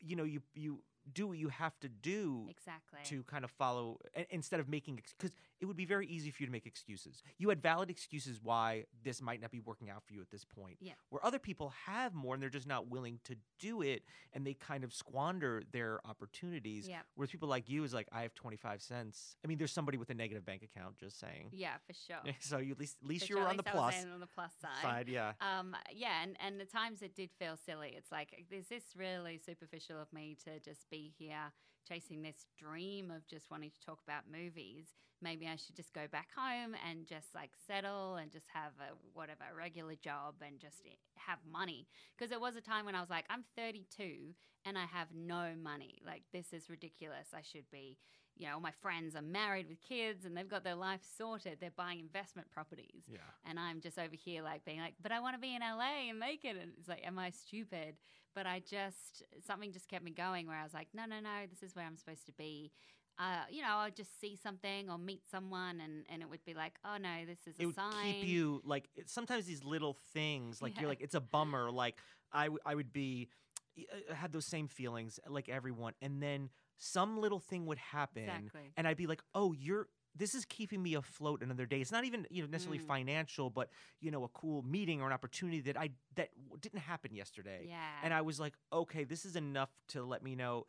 [0.00, 0.82] you know you you
[1.12, 2.98] do what you have to do Exactly.
[3.04, 3.98] to kind of follow
[4.30, 5.30] instead of making because
[5.60, 7.22] it would be very easy for you to make excuses.
[7.38, 10.44] You had valid excuses why this might not be working out for you at this
[10.44, 10.76] point.
[10.80, 10.92] Yeah.
[11.10, 14.54] Where other people have more and they're just not willing to do it and they
[14.54, 16.88] kind of squander their opportunities.
[16.88, 17.00] Yeah.
[17.14, 19.36] Whereas people like you is like I have 25 cents.
[19.44, 21.50] I mean there's somebody with a negative bank account just saying.
[21.52, 22.32] Yeah, for sure.
[22.40, 23.86] So you at least at least For you were sure, on the at least I
[23.86, 24.82] was plus on the plus side.
[24.82, 25.32] side, yeah.
[25.40, 27.92] Um, yeah, and, and the times it did feel silly.
[27.96, 31.52] It's like, is this really superficial of me to just be here
[31.88, 34.86] chasing this dream of just wanting to talk about movies?
[35.20, 38.94] Maybe I should just go back home and just like settle and just have a
[39.14, 40.82] whatever regular job and just
[41.16, 41.88] have money.
[42.16, 45.54] Because there was a time when I was like, I'm 32 and I have no
[45.60, 45.98] money.
[46.06, 47.28] Like this is ridiculous.
[47.34, 47.98] I should be
[48.38, 51.58] you know, all my friends are married with kids and they've got their life sorted.
[51.60, 53.02] They're buying investment properties.
[53.10, 53.18] Yeah.
[53.44, 56.08] And I'm just over here, like, being like, but I want to be in LA
[56.10, 56.56] and make it.
[56.56, 57.96] And it's like, am I stupid?
[58.34, 61.46] But I just, something just kept me going where I was like, no, no, no,
[61.50, 62.70] this is where I'm supposed to be.
[63.18, 66.54] Uh, you know, I'll just see something or meet someone and, and it would be
[66.54, 68.14] like, oh no, this is a it would sign.
[68.14, 70.82] keep you like it, sometimes these little things like Yeah.
[70.82, 71.96] you're like it's a bummer like
[72.32, 73.28] I, w- I would be
[73.76, 78.72] I had those same feelings like everyone and then some little thing would happen Exactly.
[78.76, 82.04] and I'd be like oh you're this is keeping me afloat another day it's not
[82.04, 82.86] even you know necessarily Mm.
[82.86, 83.68] financial but
[84.00, 87.76] you know a cool meeting or an opportunity that I that didn't happen yesterday Yeah.
[88.02, 90.66] and I was like okay this is enough to let me know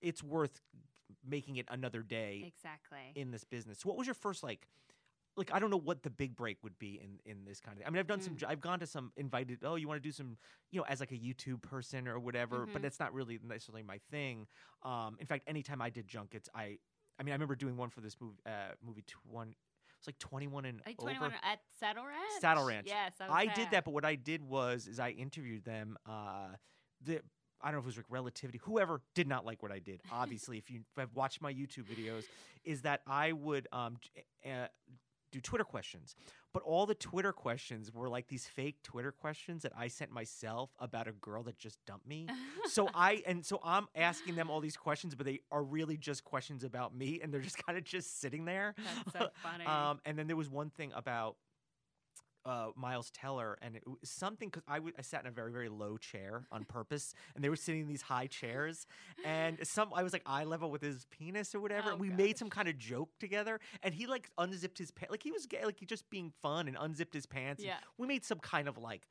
[0.00, 0.60] it's worth
[1.28, 3.12] making it another day exactly.
[3.14, 3.84] in this business.
[3.84, 4.66] What was your first like
[5.36, 7.86] like I don't know what the big break would be in in this kind of.
[7.86, 8.34] I mean, I've done some.
[8.34, 8.38] Mm.
[8.38, 9.60] j- I've gone to some invited.
[9.64, 10.36] Oh, you want to do some,
[10.70, 12.66] you know, as like a YouTube person or whatever.
[12.66, 12.86] But Mhm.
[12.86, 14.46] it's not really necessarily my thing.
[14.82, 16.78] Um, in fact, anytime I did junkets, I,
[17.18, 18.36] I mean, I remember doing one for this movie.
[18.44, 19.54] Uh, movie one.
[19.98, 21.10] It's like twenty one and you over.
[21.12, 22.40] 21 at Saddle Ranch?
[22.40, 22.88] Saddle Ranch.
[22.88, 23.54] Yes, I, was I there.
[23.54, 25.96] did that, but what I did was is I interviewed them.
[26.04, 26.48] Uh,
[27.00, 27.20] the
[27.60, 30.00] I don't know if it was like Relativity, whoever did not like what I did.
[30.12, 32.24] Obviously, if you have watched my YouTube videos,
[32.64, 33.98] is that I would um
[34.44, 34.66] uh,
[35.32, 36.14] do Twitter questions,
[36.52, 40.70] but all the Twitter questions were like these fake Twitter questions that I sent myself
[40.78, 42.28] about a girl that just dumped me.
[42.66, 46.24] so I and so I'm asking them all these questions, but they are really just
[46.24, 48.74] questions about me, and they're just kind of just sitting there.
[49.12, 49.64] That's so funny.
[49.64, 51.36] Um, and then there was one thing about
[52.44, 55.52] uh, Miles Teller, and it was something because I, w- I sat in a very
[55.52, 58.86] very low chair on purpose, and they were sitting in these high chairs,
[59.24, 61.88] and some I was like eye level with his penis or whatever.
[61.88, 65.10] Oh, and we made some kind of joke together, and he like unzipped his pants,
[65.10, 67.62] like he was gay, like he just being fun and unzipped his pants.
[67.64, 67.74] Yeah.
[67.98, 69.06] we made some kind of like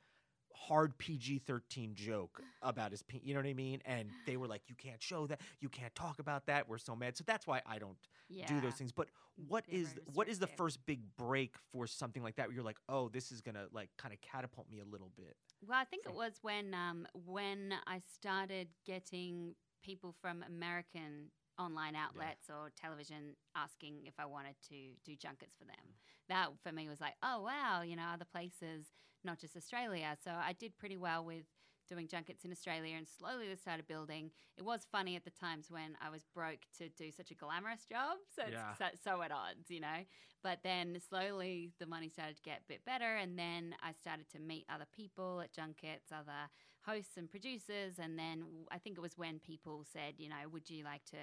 [0.54, 3.80] hard PG 13 joke about his pe- you know what I mean?
[3.84, 6.68] And they were like, You can't show that, you can't talk about that.
[6.68, 7.16] We're so mad.
[7.16, 7.96] So that's why I don't
[8.28, 8.46] yeah.
[8.46, 8.92] do those things.
[8.92, 9.08] But
[9.48, 12.78] what is what is the first big break for something like that where you're like,
[12.88, 15.36] oh, this is gonna like kind of catapult me a little bit?
[15.66, 21.30] Well, I think So- it was when um, when I started getting people from American
[21.58, 25.94] online outlets or television asking if I wanted to do junkets for them.
[26.28, 28.86] That for me was like, oh wow, you know, other places,
[29.24, 30.16] not just Australia.
[30.22, 31.44] So I did pretty well with
[31.88, 34.30] doing junkets in Australia and slowly they started building.
[34.56, 37.84] It was funny at the times when I was broke to do such a glamorous
[37.84, 38.18] job.
[38.34, 38.70] So Yeah.
[38.70, 40.04] it's so, so at odds, you know.
[40.42, 44.28] But then slowly the money started to get a bit better, and then I started
[44.30, 46.50] to meet other people at junkets, other
[46.84, 47.98] hosts and producers.
[47.98, 51.18] And then I think it was when people said, you know, would you like to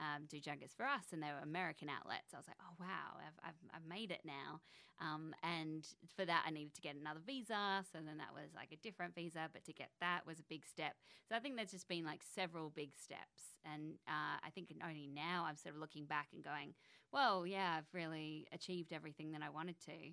[0.00, 1.12] um, do junkets for us?
[1.12, 2.34] And they were American outlets.
[2.34, 4.60] I was like, oh, wow, I've, I've, I've made it now.
[5.00, 7.84] Um, and for that, I needed to get another visa.
[7.92, 10.64] So then that was like a different visa, but to get that was a big
[10.66, 10.94] step.
[11.28, 13.58] So I think there's just been like several big steps.
[13.64, 16.74] And uh, I think only now I'm sort of looking back and going,
[17.12, 20.12] well, yeah, I've really achieved everything that I wanted to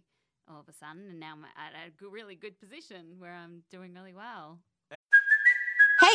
[0.52, 1.08] all of a sudden.
[1.10, 4.60] And now I'm at a really good position where I'm doing really well.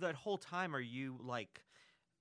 [0.00, 1.64] That whole time, are you like,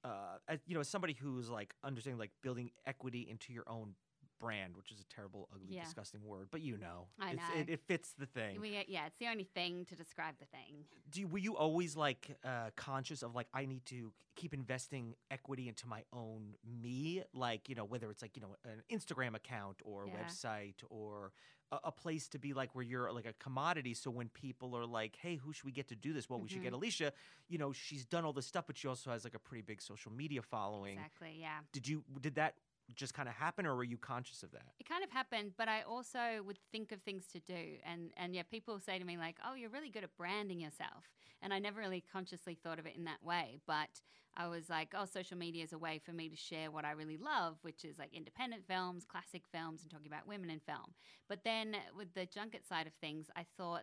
[0.03, 3.95] uh, as, you know, as somebody who's like understanding like building equity into your own
[4.39, 5.83] brand, which is a terrible, ugly, Yeah.
[5.83, 7.41] disgusting word, but you know, I know.
[7.55, 8.61] It, it fits the thing.
[8.61, 10.85] We, yeah, it's the only thing to describe the thing.
[11.09, 15.15] do you, were you always like uh, conscious of like I need to keep investing
[15.31, 19.35] equity into my own me, like you know whether it's like you know an Instagram
[19.35, 20.13] account or a Yeah.
[20.17, 21.31] website or
[21.71, 23.93] a, a place to be like where you're like a commodity.
[23.93, 26.47] So when people are like, "Hey, who should we get to do this?" Well, we
[26.47, 26.67] should get.
[26.67, 26.75] Mm-hmm.
[26.75, 27.13] Alicia.
[27.49, 29.81] You know, she's done all this stuff, but she also has like a pretty big
[29.81, 30.93] social media following.
[30.93, 31.59] Exactly, yeah.
[31.71, 32.55] Did you did that
[32.95, 34.63] just kind of happen, or were you conscious of that?
[34.79, 37.77] It kind of happened, but I also would think of things to do.
[37.85, 41.11] And, and yeah, people say to me, like, oh, you're really good at branding yourself.
[41.41, 43.59] And I never really consciously thought of it in that way.
[43.67, 44.01] But
[44.37, 46.91] I was like, oh, social media is a way for me to share what I
[46.91, 50.93] really love, which is like independent films, classic films, and talking about women in film.
[51.27, 53.81] But then with the junket side of things, I thought,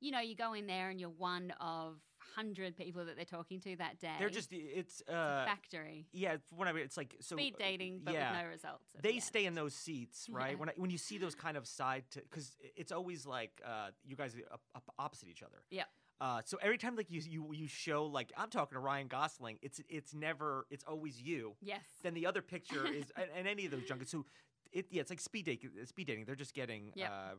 [0.00, 1.96] you know, you go in there and you're one of
[2.36, 4.12] hundred people that they're talking to that day.
[4.18, 6.06] They're just it's It's a uh factory.
[6.12, 6.36] yeah.
[6.48, 8.32] From what I mean, it's like so Speed uh, dating, but yeah.
[8.32, 8.84] with no results.
[8.94, 9.22] the they end.
[9.22, 10.52] stay in those seats, right?
[10.52, 10.56] Yeah.
[10.58, 13.88] When I, when you see those kind of side to, because it's always like uh,
[14.04, 15.62] you guys are opposite each other.
[15.70, 15.86] Yep.
[16.20, 19.58] Uh, so every time like you you you show like I'm talking to Ryan Gosling,
[19.62, 21.56] it's it's never it's always you.
[21.60, 21.82] Yes.
[22.02, 24.10] Then the other picture is and, and any of those junkets.
[24.12, 24.24] So
[24.72, 25.70] it yeah, it's like speed dating.
[25.86, 26.24] Speed dating.
[26.24, 27.10] They're just getting Yep.
[27.10, 27.34] uh,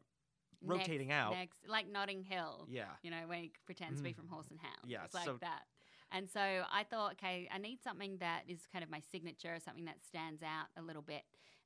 [0.62, 1.32] rotating next, out.
[1.34, 2.68] Next, like Notting Hill.
[2.70, 2.86] Yeah.
[3.02, 4.16] You know, when he pretends to be Mhm.
[4.18, 4.80] from Horse and Hound.
[4.86, 5.64] Yeah, It's like so- that.
[6.12, 9.86] And so I thought, okay, I need something that is kind of my signature, something
[9.86, 11.24] that stands out a little bit.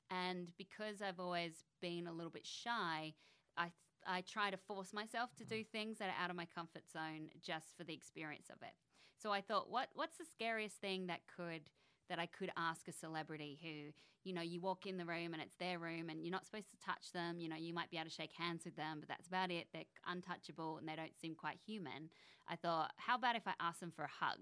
[0.10, 3.13] And because I've always been a little bit shy,
[3.58, 3.72] I
[4.07, 5.71] I try to force myself to do mm-hmm.
[5.71, 8.73] things that are out of my comfort zone just for the experience of it.
[9.21, 11.69] So I thought, what what's the scariest thing that could
[12.09, 13.93] that I could ask a celebrity who,
[14.27, 16.69] you know, you walk in the room and it's their room and you're not supposed
[16.71, 17.39] to touch them.
[17.39, 19.67] You know, you might be able to shake hands with them, but that's about it.
[19.71, 22.09] They're untouchable and they don't seem quite human.
[22.47, 24.39] I thought, how about if I ask them for a hug?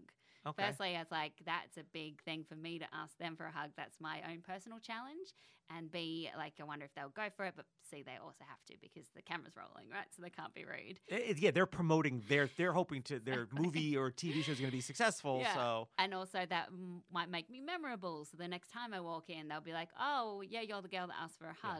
[0.47, 0.65] Okay.
[0.67, 3.51] Firstly, I was like, that's a big thing for me to ask them for a
[3.51, 3.71] hug.
[3.77, 5.33] That's my own personal challenge.
[5.69, 8.63] and B, like I wonder if they'll go for it, but C, they also have
[8.67, 10.05] to because the camera's rolling, right?
[10.15, 11.01] So they can't be rude.
[11.09, 12.23] It- it- yeah, they're promoting.
[12.29, 15.39] They're they're hoping to their movie or TV show is going to be successful.
[15.41, 15.53] Yeah.
[15.55, 18.23] So And also that m- might make me memorable.
[18.23, 21.07] So the next time I walk in, they'll be like, "Oh, yeah, you're the girl
[21.07, 21.71] that asked for a Yeah.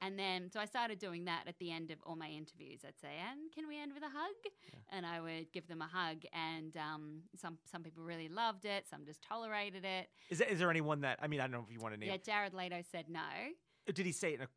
[0.00, 2.80] Hug." And then so I started doing that at the end of all my interviews.
[2.86, 4.34] I'd say, "And can we end with a hug?"
[4.90, 6.22] And I would give them a hug.
[6.32, 8.86] And um, some some people really loved it.
[8.88, 10.08] Some just tolerated it.
[10.30, 12.00] is there, is there anyone that I mean I don't know if you want to
[12.00, 12.10] name.
[12.10, 13.20] Yeah, Jared Leto said no.
[13.92, 14.48] Did he say it in a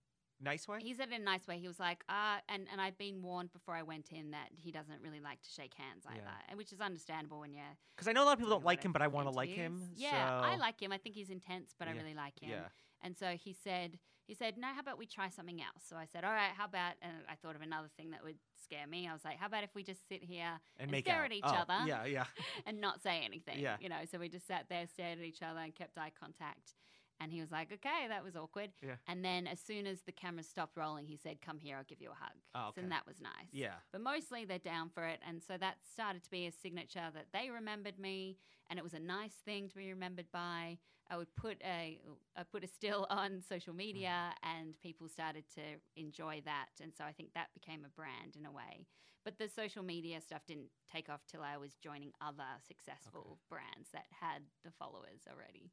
[0.41, 0.79] nice way?
[0.81, 1.59] He said it in a nice way.
[1.59, 4.71] He was like, uh, and, and I'd been warned before I went in that he
[4.71, 6.49] doesn't really like to shake hands either, Yeah.
[6.49, 7.77] and which is understandable when you're.
[7.95, 9.49] Because I know a lot of people don't like him, but I want to like
[9.49, 9.81] him.
[9.95, 10.91] Yeah, I like him.
[10.91, 12.49] I think he's intense, but I really like him.
[12.49, 12.67] Yeah.
[13.01, 15.83] And so he said, he said, no, how about we try something else?
[15.89, 16.93] So I said, all right, how about?
[17.01, 19.07] And I thought of another thing that would scare me.
[19.07, 21.25] I was like, how about if we just sit here And and stare out.
[21.25, 22.25] at each Oh, other Yeah, yeah.
[22.67, 23.57] and not say anything?
[23.59, 23.77] Yeah.
[23.79, 26.73] You know, so we just sat there, stared at each other, and kept eye contact.
[27.19, 28.71] And he was like, okay, that was awkward.
[28.81, 28.95] Yeah.
[29.07, 32.01] And then as soon as the camera stopped rolling, he said, come here, I'll give
[32.01, 32.35] you a hug.
[32.55, 32.81] Oh, So okay.
[32.81, 33.51] then that was nice.
[33.51, 33.75] Yeah.
[33.91, 35.19] But mostly they're down for it.
[35.27, 38.37] And so that started to be a signature that they remembered me
[38.69, 40.77] and it was a nice thing to be remembered by.
[41.11, 41.99] I would put a
[42.37, 44.59] I put a still on social media mm-hmm.
[44.59, 45.61] and people started to
[45.95, 46.69] enjoy that.
[46.81, 48.85] And so I think that became a brand in a way.
[49.25, 53.89] But the social media stuff didn't take off till I was joining other successful brands
[53.91, 55.71] that had the followers already.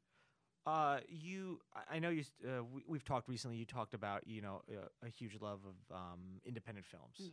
[0.67, 2.23] Uh, you, I- know you.
[2.45, 3.57] Uh, we, we've talked recently.
[3.57, 7.15] You talked about you know uh, a huge love of um, independent films.
[7.19, 7.31] Yes.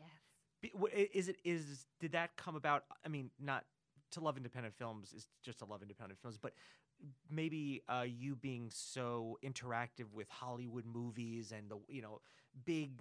[0.63, 0.73] Be-
[1.13, 2.85] Is it is did that come about?
[3.05, 3.65] I mean, not
[4.13, 6.53] to love independent films is just to love independent films, but
[7.31, 12.21] maybe uh, you being so interactive with Hollywood movies and the you know
[12.65, 13.01] big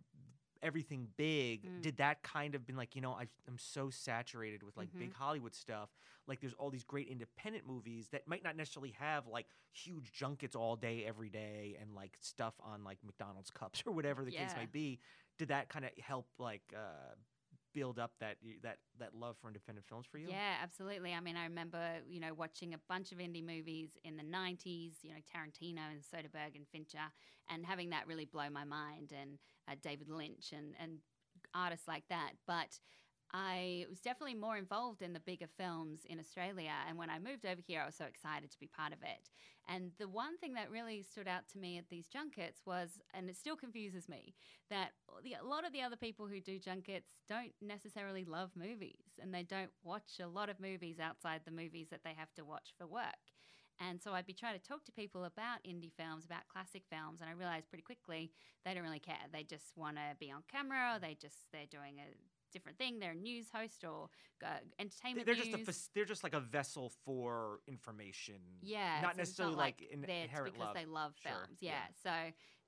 [0.63, 1.81] everything big Mm.
[1.81, 4.99] did that kind of been like you know i i'm so saturated with like Mm-hmm.
[4.99, 5.89] big hollywood stuff
[6.27, 10.55] like there's all these great independent movies that might not necessarily have like huge junkets
[10.55, 14.51] all day every day and like stuff on like mcdonald's cups or whatever the case
[14.53, 14.61] Yeah.
[14.61, 14.99] might be
[15.37, 17.13] did that kind of help like uh
[17.73, 21.13] build up that that that love for independent films for you Yeah, absolutely.
[21.13, 24.93] I mean, I remember, you know, watching a bunch of indie movies in the 90s,
[25.01, 27.11] you know, Tarantino and Soderbergh and Fincher,
[27.49, 30.99] and having that really blow my mind, and uh, David Lynch and, and
[31.53, 32.33] artists like that.
[32.47, 32.79] But
[33.33, 36.71] I was definitely more involved in the bigger films in Australia.
[36.87, 39.29] And when I moved over here, I was so excited to be part of it.
[39.67, 43.29] And the one thing that really stood out to me at these junkets was, and
[43.29, 44.35] it still confuses me,
[44.69, 49.33] that a lot of the other people who do junkets don't necessarily love movies and
[49.33, 52.73] they don't watch a lot of movies outside the movies that they have to watch
[52.77, 53.33] for work.
[53.79, 57.21] And so I'd be trying to talk to people about indie films, about classic films,
[57.21, 58.31] and I realized pretty quickly
[58.63, 59.25] they don't really care.
[59.31, 62.07] They just want to be on camera, they just they're doing a
[62.53, 62.99] different thing.
[62.99, 64.09] They're a news host or
[64.45, 64.47] uh,
[64.79, 65.47] entertainment they're news.
[65.47, 70.01] just a they're just like a vessel for information Yeah, not so necessarily like, in,
[70.01, 71.57] there it's inherent because love they love Sure, films.
[71.61, 71.83] Yeah.
[72.01, 72.11] So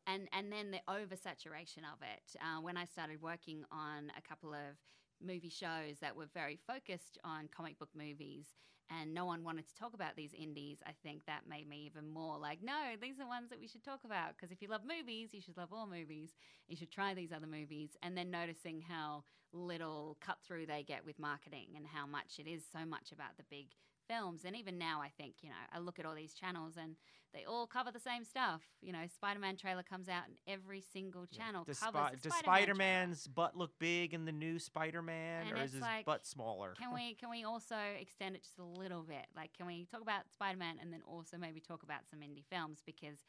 [0.07, 2.35] and and then the oversaturation of it.
[2.41, 4.75] Uh, when I started working on a couple of
[5.21, 8.47] movie shows that were very focused on comic book movies
[8.89, 12.07] and no one wanted to talk about these indies i think that made me even
[12.07, 14.81] more like no these are ones that we should talk about because if you love
[14.87, 16.31] movies you should love all movies.
[16.67, 17.91] You should try these other movies.
[18.01, 22.47] And then noticing how little cut through they get with marketing and how much it
[22.49, 23.67] is so much about the big
[24.07, 26.95] films and even now i think you know i look at all these channels and
[27.33, 31.25] they all cover the same stuff you know spider-man trailer comes out and every single
[31.31, 31.45] Yeah.
[31.45, 32.43] channel does, covers does trailer.
[32.43, 36.93] spider-man's butt look big in the new spider-man or is his like, butt smaller Can
[36.93, 39.25] we can we also extend it just a little bit?
[39.35, 42.43] Like, can we talk about Spider Man and then also maybe talk about some indie
[42.49, 43.19] films because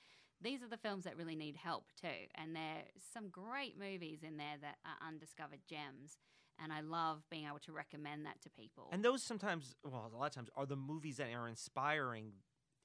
[0.43, 2.27] these are the films that really need help too.
[2.35, 6.19] And there's some great movies in there that are undiscovered gems.
[6.63, 8.89] And I love being able to recommend that to people.
[8.93, 12.33] And those sometimes, well, a lot of times, are the movies that are inspiring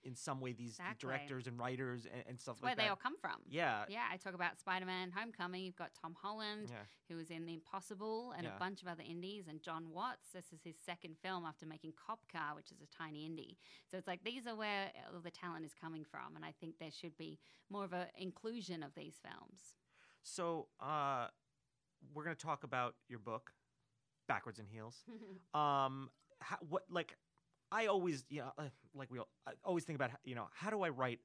[0.04, 1.08] in some way these Exactly.
[1.08, 3.38] directors and writers and, and stuff That's where like they all come from.
[3.48, 5.64] yeah, Yeah, I talk about Spider Man Homecoming.
[5.64, 6.78] You've got Tom Holland, yeah.
[7.08, 8.56] who was in The Impossible and Yeah.
[8.56, 10.30] a bunch of other indies, and John Watts.
[10.34, 13.58] This is his second film after making Cop Car, which is a tiny indie.
[13.92, 16.80] So it's like these are where all the talent is coming from, and I think
[16.80, 17.38] there should be
[17.70, 19.76] more of an inclusion of these films.
[20.24, 21.28] So uh,
[22.12, 23.52] we're gonna talk about your book,
[24.34, 25.04] Backwards and Heels.
[25.54, 27.15] Um, how, what like
[27.72, 28.63] I always, you know, uh,
[28.96, 31.20] like we all, I always think about, you know, how do I write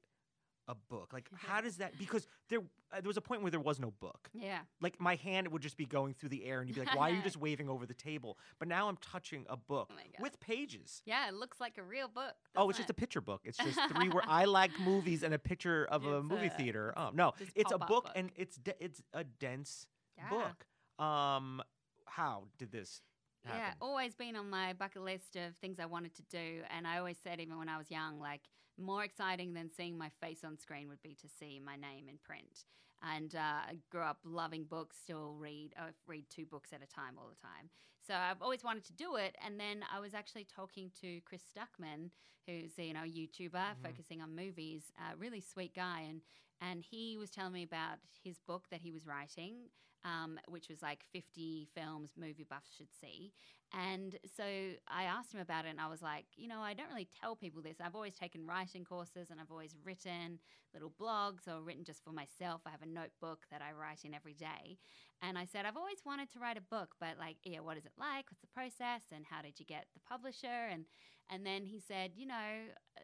[0.69, 1.11] a book?
[1.13, 1.97] Like, how does that?
[1.97, 2.59] Because there,
[2.91, 4.29] uh, there was a point where there was no book.
[4.33, 6.95] yeah, Like my hand would just be going through the air, and you'd be like,
[6.95, 9.97] "Why are you just waving over the table?" But now I'm touching a book Oh
[10.21, 11.01] with pages.
[11.05, 12.35] yeah, it looks like a real book.
[12.55, 13.41] Oh, it's doesn't just a picture book.
[13.45, 16.93] It's just three where I like movies and a picture of a movie a- theater.
[16.97, 18.11] Oh no, it's a book, book.
[18.15, 19.85] and it's de- it's a dense
[20.17, 20.29] Yeah.
[20.29, 20.65] book.
[21.05, 21.61] Um,
[22.07, 23.01] how did this
[23.43, 26.61] Yeah, always been on my bucket list of things I wanted to do.
[26.75, 28.41] And I always said, even when I was young, like
[28.77, 32.17] more exciting than seeing my face on screen would be to see my name in
[32.23, 32.65] print.
[33.01, 33.39] And uh,
[33.69, 37.29] I grew up loving books, still read, I read two books at a time all
[37.29, 37.69] the time.
[38.05, 39.35] So I've always wanted to do it.
[39.45, 42.09] And then I was actually talking to Chris Stuckman,
[42.47, 43.83] who's you know a YouTuber Mm-hmm.
[43.83, 46.21] focusing on movies, a really sweet guy, and
[46.61, 49.55] and he was telling me about his book that he was writing,
[50.07, 53.33] um, which was like 50 films movie buffs should see.
[53.73, 54.43] And so
[54.87, 57.35] I asked him about it, and I was like, you know, I don't really tell
[57.35, 57.77] people this.
[57.83, 60.39] I've always taken writing courses, and I've always written
[60.73, 62.61] little blogs or written just for myself.
[62.65, 64.77] I have a notebook that I write in every day.
[65.21, 67.85] And I said, I've always wanted to write a book, but like, yeah, what is
[67.85, 68.25] it like?
[68.29, 69.01] What's the process?
[69.11, 70.69] And how did you get the publisher?
[70.71, 70.85] And
[71.29, 72.35] and then he said, you know,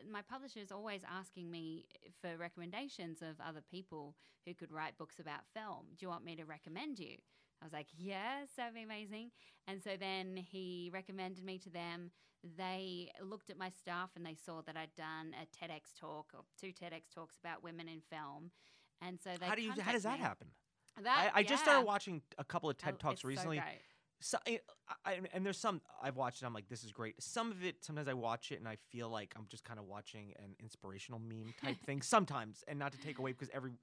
[0.09, 1.85] my publisher is always asking me
[2.21, 4.15] for recommendations of other people
[4.45, 5.87] who could write books about film.
[5.97, 7.17] Do you want me to recommend you?
[7.61, 9.31] I was like, yes, that'd be amazing.
[9.67, 12.11] And so then he recommended me to them.
[12.57, 16.41] They looked at my stuff and they saw that I'd done a TEDx talk or
[16.59, 18.51] two TEDx talks about women in film.
[19.01, 19.71] And so they how do you?
[19.79, 20.25] How does that me.
[20.25, 20.47] happen?
[21.01, 23.57] That- I, I just started watching a couple of Oh, TED talks so recently.
[23.57, 23.79] great.
[24.23, 24.59] So, I,
[25.05, 27.21] I- and there's some I've watched and I'm like, this is great.
[27.21, 29.85] Some of it, sometimes I watch it and I feel like I'm just kind of
[29.85, 32.01] watching an inspirational meme type thing.
[32.15, 33.73] Sometimes, and not to take away because every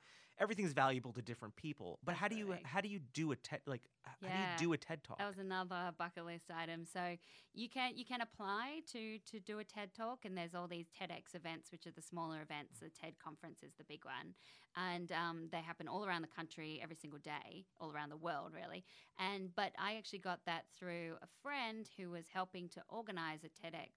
[0.41, 1.99] everything's valuable to different people.
[2.03, 4.69] But how do you how do you do a TED like h- how do you
[4.69, 5.19] do a TED talk?
[5.19, 6.85] That was another bucket list item.
[6.91, 7.17] So
[7.53, 10.87] you can you can apply to to do a TED talk, and there's all these
[10.99, 12.79] TEDx events, which are the smaller events.
[12.81, 14.35] The TED conference is the big one,
[14.77, 18.53] and um, they happen all around the country every single day, all around the world,
[18.55, 18.85] really.
[19.19, 23.49] And but I actually got that through a friend who was helping to organize a
[23.49, 23.91] TEDx.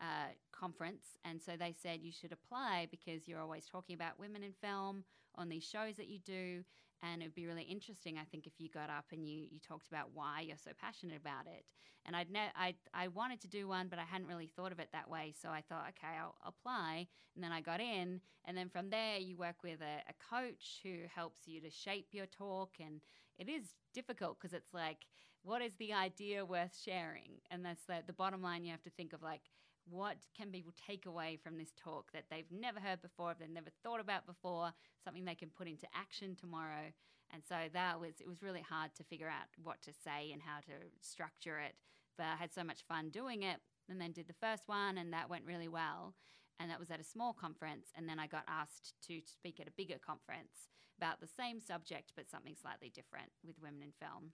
[0.00, 4.44] Uh, conference, and so they said you should apply because you're always talking about women
[4.44, 5.02] in film
[5.36, 6.64] on these shows that you do,
[7.02, 9.88] and it'd be really interesting, I think, if you got up and you, you talked
[9.88, 11.64] about why you're so passionate about it.
[12.06, 14.78] And I'd ne- I I wanted to do one, but I hadn't really thought of
[14.80, 15.34] it that way.
[15.40, 17.06] So I thought, okay, I'll apply.
[17.34, 20.80] And then I got in, and then from there you work with a, a coach
[20.82, 22.70] who helps you to shape your talk.
[22.80, 23.00] And
[23.38, 25.06] it is difficult because it's like,
[25.42, 27.40] what is the idea worth sharing?
[27.50, 28.64] And that's the the bottom line.
[28.64, 29.42] You have to think of like.
[29.90, 33.70] What can people take away from this talk that they've never heard before, they've never
[33.82, 34.72] thought about before,
[35.04, 36.92] something they can put into action tomorrow?
[37.32, 40.42] And so that was it was really hard to figure out what to say and
[40.42, 41.74] how to structure it.
[42.16, 45.12] But I had so much fun doing it and then did the first one and
[45.12, 46.14] that went really well.
[46.60, 49.68] And that was at a small conference and then I got asked to speak at
[49.68, 54.32] a bigger conference about the same subject but something slightly different with women in film.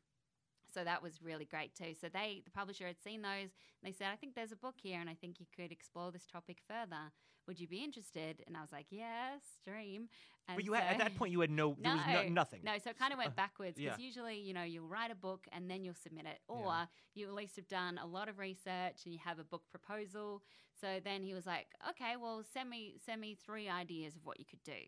[0.75, 1.95] So that was really great too.
[2.01, 3.51] So they, the publisher, had seen those.
[3.83, 6.11] And they said, "I think there's a book here, and I think you could explore
[6.11, 7.13] this topic further.
[7.47, 10.09] Would you be interested?" And I was like, "Yes, dream."
[10.49, 12.61] And but you had, at that point you had no there was no, No, nothing.
[12.65, 14.05] no, so it kind of went uh, backwards because yeah.
[14.05, 16.87] usually, you know, you'll write a book and then you'll submit it, or Yeah.
[17.15, 20.43] you at least have done a lot of research and you have a book proposal.
[20.81, 24.39] So then he was like, "Okay, well, send me send me three ideas of what
[24.39, 24.81] you could do."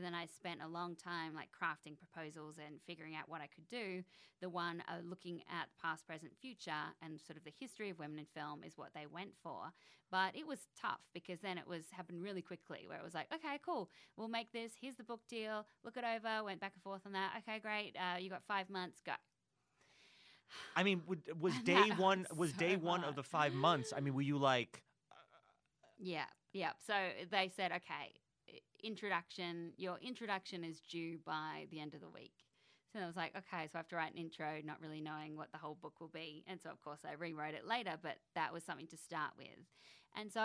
[0.00, 3.48] So then I spent a long time like crafting proposals and figuring out what I
[3.48, 4.02] could do.
[4.40, 8.18] The one uh, looking at past, present, future, and sort of the history of women
[8.18, 9.72] in film is what they went for.
[10.10, 13.26] But it was tough because then it was happened really quickly, where it was like,
[13.34, 14.72] "Okay, cool, we'll make this.
[14.80, 15.66] Here's the book deal.
[15.84, 16.44] Look it over.
[16.44, 17.32] Went back and forth on that.
[17.42, 17.94] Okay, great.
[17.94, 19.02] Uh, you got five months.
[19.04, 19.12] Go."
[20.74, 21.02] I mean,
[21.38, 23.92] was day one was so day one of the five months?
[23.94, 24.82] I mean, were you like
[25.98, 26.24] Yeah,
[26.54, 26.72] yeah.
[26.86, 26.94] So
[27.30, 28.14] they said, okay,
[28.82, 29.72] introduction.
[29.76, 32.32] Your introduction is due by the end of the week.
[32.92, 35.36] So I was like, okay, so I have to write an intro, not really knowing
[35.36, 36.42] what the whole book will be.
[36.48, 39.46] And so, of course, I rewrote it later, but that was something to start with.
[40.16, 40.40] And so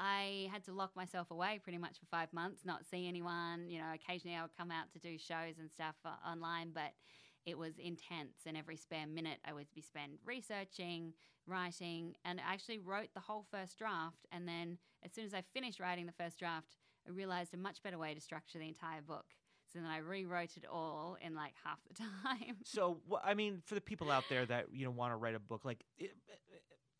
[0.00, 3.68] I had to lock myself away pretty much for five months, not see anyone.
[3.68, 6.92] You know, occasionally I would come out to do shows and stuff uh, online, but
[7.46, 8.42] it was intense.
[8.44, 11.12] And every spare minute I would be spent researching,
[11.46, 14.26] writing, and I actually wrote the whole first draft.
[14.32, 16.74] And then as soon as I finished writing the first draft,
[17.06, 19.26] I realized a much better way to structure the entire book.
[19.72, 21.94] So then I rewrote it all in like half the
[22.24, 22.56] time.
[22.64, 25.40] So, I mean, for the people out there that you know want to write a
[25.40, 26.10] book, like i-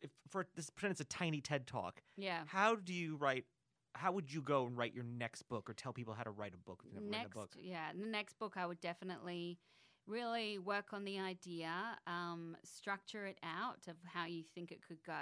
[0.01, 2.43] if for this pretend it's a tiny TED talk, yeah.
[2.47, 3.45] how do you write?
[3.95, 6.53] How would you go and write your next book, or tell people how to write
[6.53, 7.49] a book if next, a book?
[7.57, 9.57] yeah, the next book I would definitely
[10.05, 11.71] really work on the idea,
[12.05, 15.13] um, structure it out of how you think it could go,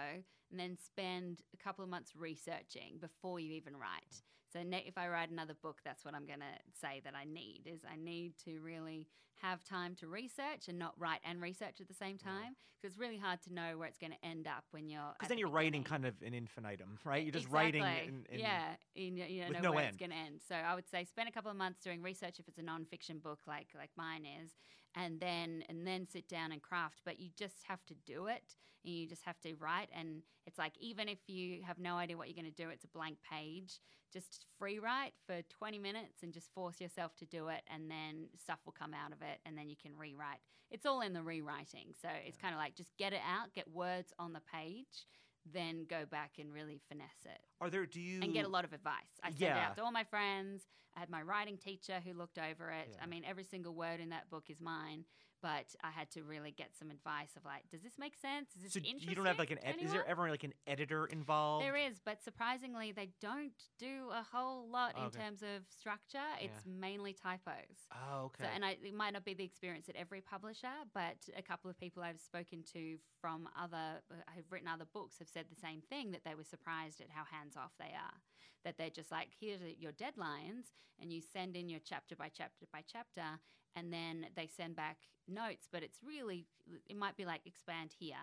[0.52, 4.24] and then spend a couple of months researching before you even write.
[4.54, 7.26] So ne- if I write another book, that's what I'm going to say that I
[7.26, 9.08] need is I need to really
[9.42, 13.00] have time to research and not write and research at the same time because it's
[13.00, 15.42] really hard to know where it's going to end up when you're Because then the
[15.42, 17.24] you're writing kind of an infinitum, right?
[17.24, 17.82] You're just writing.
[17.84, 19.90] In, in, yeah, in, you don't with know no where end.
[19.90, 20.42] it's going to end.
[20.48, 23.20] So I would say spend a couple of months doing research if it's a non-fiction
[23.20, 24.52] book like like mine is,
[24.96, 27.02] and then and then sit down and craft.
[27.06, 29.90] But you just have to do it, and you just have to write.
[29.98, 32.84] And it's like even if you have no idea what you're going to do, it's
[32.84, 33.80] a blank page
[34.14, 38.28] just free write for 20 minutes and just force yourself to do it and then
[38.38, 40.38] stuff will come out of it and then you can rewrite
[40.70, 43.68] it's all in the rewriting so it's kind of like just get it out get
[43.74, 45.08] words on the page
[45.52, 47.86] then go back and really finesse it Are there?
[47.86, 48.94] Do you and get a lot of advice.
[49.24, 50.64] I sent it out to all my friends.
[50.96, 52.90] I had my writing teacher who looked over it.
[52.92, 53.04] Yeah.
[53.04, 55.06] I mean, every single word in that book is mine,
[55.44, 58.56] but I had to really get some advice of like, does this make sense?
[58.56, 59.10] Is this So interesting?
[59.10, 61.66] you don't have like an ed- is there ever like an editor involved?
[61.66, 66.24] There is, but surprisingly, they don't do a whole lot in terms of structure.
[66.42, 67.76] It's mainly typos.
[67.92, 68.46] Oh, okay.
[68.46, 71.70] So, and I, it might not be the experience at every publisher, but a couple
[71.70, 75.60] of people I've spoken to from other, uh, who've written other books, have said the
[75.60, 78.18] same thing that they were surprised at how hands off they are.
[78.64, 82.66] That they're just like, here's your deadlines, and you send in your chapter by chapter
[82.72, 83.40] by chapter,
[83.76, 84.98] and then they send back
[85.28, 85.68] notes.
[85.72, 86.46] But it's really,
[86.90, 88.16] it might be like expand here,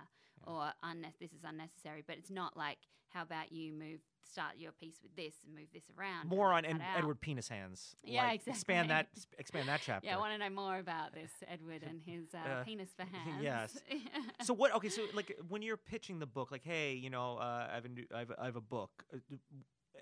[0.46, 2.78] or unne- this is unnecessary, but it's not like,
[3.10, 6.28] how about you move, start your piece with this and move this around.
[6.28, 7.96] More on Ed- Edward Penis Hands.
[8.04, 9.08] Yeah, like, Expand that.
[9.12, 9.36] exactly.
[9.40, 10.06] Expand that chapter.
[10.08, 13.02] Yeah, I want to know more about this Edward and his uh, Uh, penis for
[13.16, 13.42] hands.
[13.42, 13.76] yes.
[14.44, 14.72] so what?
[14.76, 17.84] Okay, so like when you're pitching the book, like, hey, you know, uh, I have
[17.84, 19.04] a new, I have, I have a book.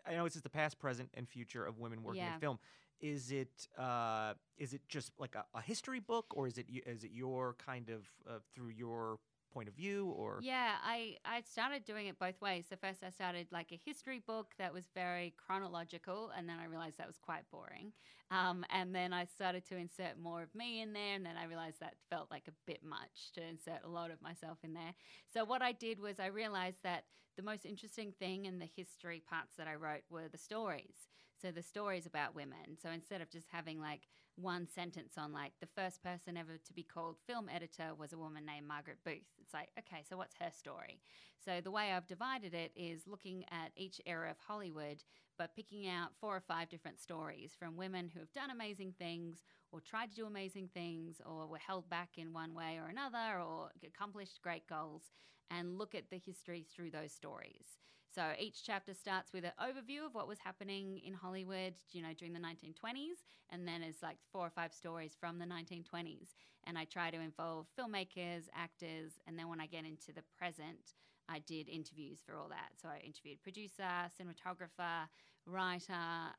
[0.06, 2.34] I know it's just the past, present, and future of women working Yeah.
[2.34, 2.58] in film.
[3.00, 7.04] Is it uh, is it just like a, a history book, or is it is
[7.04, 9.18] it your kind of uh, through your
[9.52, 12.66] point of view, or Yeah, I, I started doing it both ways.
[12.68, 16.66] So first I started like a history book that was very chronological, and then I
[16.66, 17.92] realized that was quite boring.
[18.30, 21.44] Um, and then I started to insert more of me in there, and then I
[21.46, 24.94] realized that felt like a bit much to insert a lot of myself in there.
[25.32, 27.04] So what I did was I realized that
[27.36, 31.08] the most interesting thing in the history parts that I wrote were the stories.
[31.40, 32.76] So the stories about women.
[32.82, 34.08] So instead of just having like
[34.40, 38.18] one sentence on like the first person ever to be called film editor was a
[38.18, 39.26] woman named Margaret Booth.
[39.40, 41.00] It's like, okay, so what's her story?
[41.44, 45.02] So the way I've divided it is looking at each era of Hollywood,
[45.38, 49.42] but picking out four or five different stories from women who have done amazing things
[49.72, 53.40] or tried to do amazing things or were held back in one way or another
[53.40, 55.02] or accomplished great goals
[55.50, 57.78] and look at the history through those stories.
[58.14, 62.14] So each chapter starts with an overview of what was happening in Hollywood, you know,
[62.16, 66.34] during the 1920s, and then it's like four or five stories from the 1920s.
[66.64, 70.94] And I try to involve filmmakers, actors, and then when I get into the present,
[71.28, 72.72] I did interviews for all that.
[72.80, 75.08] So I interviewed producer, cinematographer,
[75.48, 75.92] writer,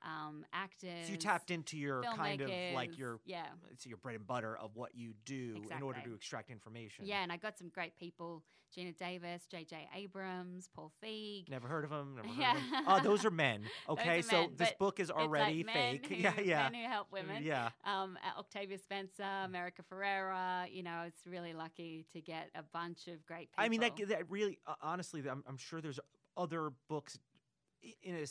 [0.04, 1.06] um, actors.
[1.06, 3.46] so you tapped into your kind of like your yeah.
[3.72, 7.06] it's your bread and butter of what you do in order to extract information.
[7.06, 8.44] Yeah, and I got some great people:
[8.76, 9.90] Geena Davis, J.J.
[9.96, 11.50] Abrams, Paul Feig.
[11.50, 12.16] Never heard of them.
[12.16, 12.56] Never heard Yeah.
[12.56, 12.84] of them.
[12.88, 13.64] Oh, those are men.
[13.90, 16.08] Okay, are so men, this book is like already men fake.
[16.08, 16.70] Who, yeah, yeah.
[16.70, 17.44] Men who help women.
[17.44, 17.70] Yeah.
[17.84, 20.72] Um, uh, Octavia Spencer, America Ferrera.
[20.72, 23.64] You know, it's really lucky to get a bunch of great people.
[23.64, 26.00] I mean, that that really, uh, honestly, I'm, I'm sure there's
[26.38, 27.18] other books
[28.04, 28.28] in a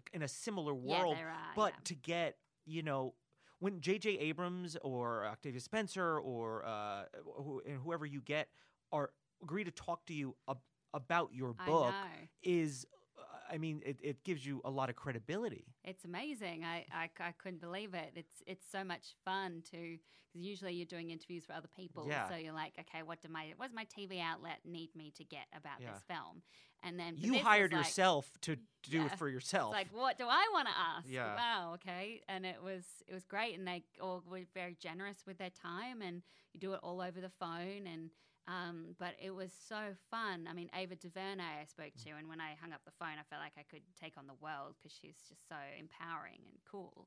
[0.00, 1.84] like in a similar Yeah, world, there are, but yeah.
[1.84, 2.36] to get
[2.66, 3.14] you know
[3.58, 4.18] when J.J.
[4.18, 7.04] Abrams or Octavia Spencer or uh,
[7.36, 8.48] who, and whoever you get
[8.92, 9.10] are
[9.42, 10.58] agree to talk to you ab-
[10.94, 12.28] about your book know.
[12.42, 12.86] is,
[13.18, 13.22] uh,
[13.54, 15.66] I mean, it, it gives you a lot of credibility.
[15.84, 16.64] It's amazing.
[16.64, 18.12] I I couldn't believe it.
[18.16, 19.98] It's it's so much fun to
[20.32, 22.06] because usually you're doing interviews for other people.
[22.08, 22.28] Yeah.
[22.28, 25.24] So you're like, okay, what do my what does my TV outlet need me to
[25.24, 25.92] get about Yeah.
[25.92, 26.42] this film?
[26.82, 29.06] And then You hired like- yourself to, to do Yeah.
[29.06, 29.74] it for yourself.
[29.74, 31.06] It's like, what do I want to ask?
[31.08, 31.34] Yeah.
[31.36, 31.74] Wow.
[31.74, 32.22] Okay.
[32.28, 36.00] And it was it was great, and they all were very generous with their time,
[36.02, 36.22] and
[36.54, 38.10] you do it all over the phone, and
[38.48, 40.48] um, but it was so fun.
[40.50, 43.22] I mean, Ava DuVernay I spoke to, and when I hung up the phone, I
[43.28, 47.06] felt like I could take on the world because she's just so empowering and cool.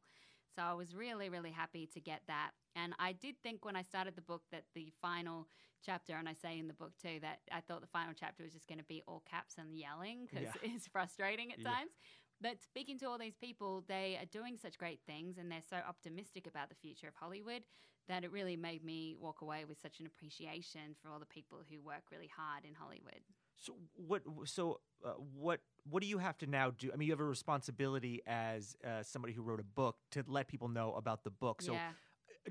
[0.56, 2.51] So I was really, really happy to get that.
[2.76, 5.47] And I did think when I started the book that the final
[5.84, 8.54] chapter, and I say in the book too, that I thought the final chapter was
[8.54, 10.54] just going to be all caps and yelling because Yeah.
[10.64, 11.72] it's frustrating at Yeah.
[11.72, 11.91] times.
[12.41, 15.78] But speaking to all these people, they are doing such great things and they're so
[15.78, 17.64] optimistic about the future of Hollywood
[18.08, 21.64] that it really made me walk away with such an appreciation for all the people
[21.70, 23.24] who work really hard in Hollywood.
[23.64, 24.22] So what?
[24.45, 25.61] So uh, what?
[25.89, 26.91] What do you have to now do?
[26.93, 30.47] I mean, you have a responsibility as uh, somebody who wrote a book to let
[30.47, 31.61] people know about the book.
[31.61, 31.91] So, yeah.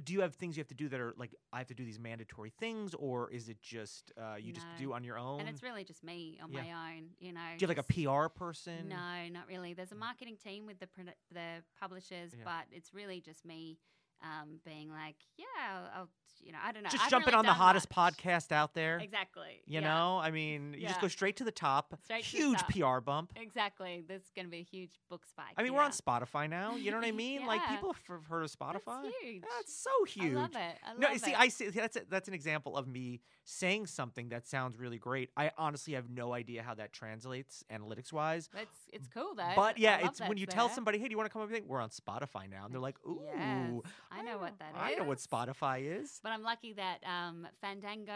[0.05, 1.85] do you have things you have to do that are like I have to do
[1.85, 5.41] these mandatory things, or is it just uh, you just do on your own?
[5.41, 6.63] And it's really just me on Yeah.
[6.63, 7.41] my own, you know.
[7.59, 7.93] do you have like a
[8.23, 8.89] PR person?
[8.89, 9.75] No, not really.
[9.75, 10.89] There's a marketing team with the
[11.31, 12.45] the publishers, Yeah.
[12.45, 13.79] but it's really just me
[14.23, 15.45] um, being like, yeah,
[15.75, 16.09] I'll, I'll
[16.45, 16.89] you know, I don't know.
[16.89, 18.17] Just jumping really on the hottest much.
[18.17, 18.99] podcast out there.
[18.99, 19.63] Exactly.
[19.65, 19.81] You yeah.
[19.81, 21.95] know, I mean, you just go straight to the top.
[22.03, 22.99] Straight to the Huge top.
[22.99, 23.33] PR bump.
[23.37, 24.03] Exactly.
[24.07, 25.55] There's going to be a huge book spike.
[25.57, 25.93] I mean, we're on.
[25.93, 26.75] Spotify now.
[26.75, 27.47] You know what I mean?
[27.47, 29.03] Like people have heard of Spotify.
[29.05, 29.43] That's huge.
[29.57, 30.35] That's so huge.
[30.35, 30.79] I love it.
[30.85, 31.21] I love No, it.
[31.23, 34.99] see, I see that's a, that's an example of me saying something that sounds really
[34.99, 35.31] great.
[35.37, 38.49] I honestly have no idea how that translates analytics wise.
[38.57, 39.53] It's it's cool though.
[39.57, 41.81] But yeah, it's when you tell somebody, "Hey, do you want to come over?" We're
[41.81, 43.81] on Spotify now, and they're like, "Ooh, Yes,
[44.11, 48.13] I know what that I know what Spotify is." But I'm lucky that um, Fandango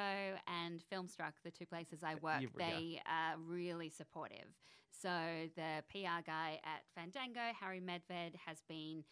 [0.47, 2.71] and Filmstruck, the two places I work, you- yeah.
[2.71, 4.47] they are really supportive.
[4.91, 5.11] So
[5.57, 9.05] the PR guy at Fandango, Harry Medved, has been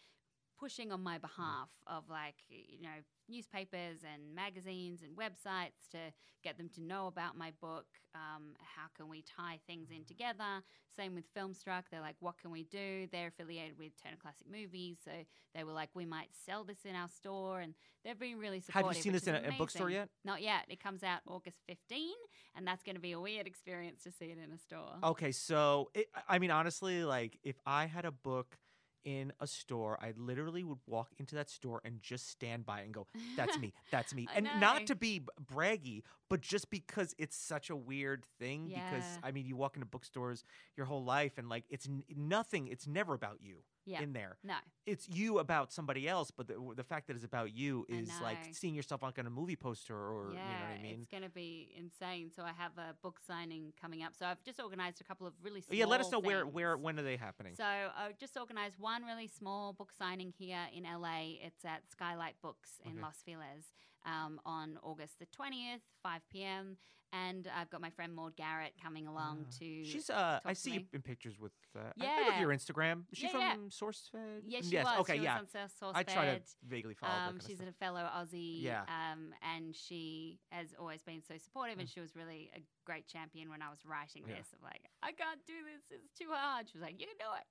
[0.59, 5.97] pushing on my behalf of like you know newspapers and magazines and websites to
[6.43, 10.61] get them to know about my book um, how can we tie things in together?
[10.95, 13.07] Same with filmstruck they're like what can we do?
[13.11, 15.11] They're affiliated with turner classic movies so
[15.53, 18.87] they were like we might sell this in our store and they've been really supportive
[18.87, 20.09] Have you seen this in a, a bookstore yet?
[20.23, 20.65] not yet.
[20.69, 22.11] It comes out august 15
[22.55, 24.95] and that's going to be a weird experience to see it in a store.
[25.03, 28.57] Okay, so it, I mean, honestly, like if I had a book
[29.05, 32.93] in a store, I literally would walk into that store and just stand by and
[32.93, 34.59] go, "That's me, that's me," and know.
[34.59, 35.21] not to be
[35.53, 38.71] braggy, but just because it's such a weird thing.
[38.73, 40.43] Because I mean, you walk into bookstores
[40.77, 42.67] your whole life, and like it's n- nothing.
[42.67, 44.37] It's never about you yeah in there.
[44.43, 44.55] no
[44.85, 48.37] It's you about somebody else, but the, the fact that it's about you is like
[48.51, 50.97] seeing yourself like on a movie poster, or yeah, you know what I mean.
[50.99, 52.31] it's going to be insane.
[52.35, 54.13] So I have a book signing coming up.
[54.17, 56.77] So I've just organized a couple of really small yeah, let us know where, where,
[56.77, 57.55] when are they happening?
[57.55, 61.37] So I just organised one really small book signing here in LA.
[61.41, 63.01] It's at Skylight Books in Okay.
[63.01, 63.65] Los Feliz
[64.05, 66.77] um, on August the 20th, 5 p.m.
[67.13, 69.55] And I've got my friend Maude Garrett coming along Ah.
[69.59, 69.85] to.
[69.85, 70.85] She's uh, I see you me.
[70.95, 71.53] in pictures with.
[71.73, 72.39] Uh, I, I look at Yeah.
[72.41, 73.03] your Instagram.
[73.11, 73.55] Is she Yeah, from yeah.
[73.69, 74.41] SourceFed?
[74.47, 74.83] yeah, she yes.
[74.85, 74.99] was.
[75.01, 75.39] Okay, she yeah.
[75.39, 78.81] was on Source I try to vaguely follow Um, she's a fellow Aussie, Yeah.
[78.89, 83.49] um, and she has always been so supportive, and she was really a great champion
[83.49, 84.29] when I was writing Mm.
[84.29, 84.35] Yeah.
[84.39, 84.51] this.
[84.51, 86.67] Of like, I can't do this; it's too hard.
[86.69, 87.47] She was like, "You do it."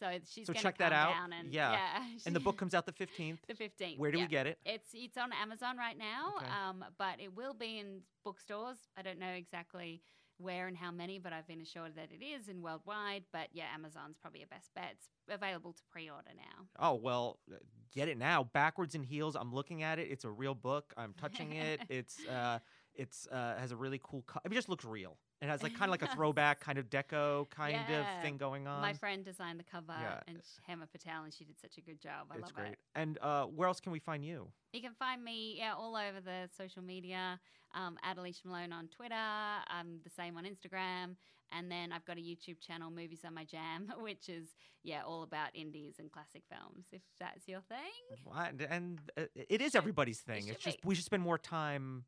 [0.00, 1.12] So she's So check that out.
[1.12, 1.72] down and Yeah.
[1.72, 3.40] yeah, and the book comes out the fifteenth.
[3.48, 3.98] the fifteenth.
[3.98, 4.24] Where do yeah.
[4.24, 4.58] we get it?
[4.64, 6.46] It's it's on Amazon right now, Okay.
[6.46, 8.78] um, but it will be in bookstores.
[8.96, 10.02] I don't know exactly
[10.40, 13.24] where and how many, but I've been assured that it is in worldwide.
[13.32, 14.92] But yeah, Amazon's probably your best bet.
[14.92, 16.66] It's available to pre-order now.
[16.78, 17.56] Oh well, uh,
[17.92, 18.44] get it now.
[18.44, 19.34] Backwards and heels.
[19.34, 20.08] I'm looking at it.
[20.10, 20.94] It's a real book.
[20.96, 21.80] I'm touching it.
[21.88, 22.60] It's uh,
[22.98, 24.22] it's uh, has a really cool.
[24.26, 25.16] Co- it just looks real.
[25.40, 28.16] It has like kind of like a throwback kind of deco kind Yeah.
[28.18, 28.80] of thing going on.
[28.82, 30.20] My friend designed the cover, yeah.
[30.26, 30.38] and
[30.68, 32.26] Hema Patel, and she did such a good job.
[32.30, 32.72] I it's love great.
[32.72, 32.78] it.
[32.96, 34.48] And uh, where else can we find you?
[34.72, 37.38] You can find me yeah all over the social media.
[37.74, 39.14] Um, Alicia Malone on Twitter.
[39.14, 41.16] I'm the same on Instagram,
[41.52, 44.48] and then I've got a YouTube channel, Movies Are My Jam, which is
[44.82, 46.86] yeah all about indies and classic films.
[46.90, 48.18] If that's your thing.
[48.24, 50.46] Why- And uh, it is everybody's thing.
[50.46, 50.88] should It's just be.
[50.88, 52.04] we should spend more time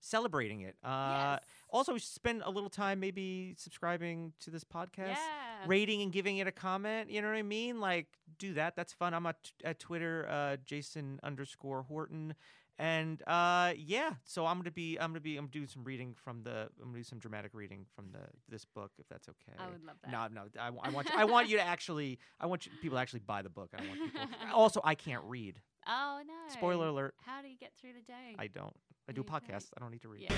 [0.00, 0.76] celebrating it.
[0.84, 1.44] Uh, yes.
[1.70, 5.66] Also, spend a little time maybe subscribing to this podcast, Yeah.
[5.66, 7.10] rating and giving it a comment.
[7.10, 7.80] You know what I mean?
[7.80, 8.06] Like,
[8.38, 8.76] do that.
[8.76, 9.14] That's fun.
[9.14, 12.34] I'm at, at Twitter, uh, Jason underscore Horton.
[12.80, 16.44] And uh, yeah, so I'm gonna be, I'm gonna be, I'm doing some reading from
[16.44, 19.58] the, I'm gonna do some dramatic reading from the this book, if that's okay.
[19.58, 20.12] I would love that.
[20.12, 22.96] No, no, I, I want, you, I want you to actually, I want you, people
[22.96, 23.70] to actually buy the book.
[23.76, 24.28] I want people.
[24.54, 25.60] also, I can't read.
[25.88, 26.34] Oh no.
[26.52, 27.14] Spoiler alert.
[27.26, 28.36] How do you get through the day?
[28.38, 28.76] I don't.
[29.08, 29.40] I do a You don't.
[29.40, 29.70] podcast.
[29.76, 30.22] I don't need to read.
[30.22, 30.36] Yeah.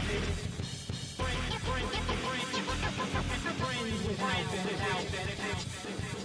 [4.17, 6.20] Friends without benefits.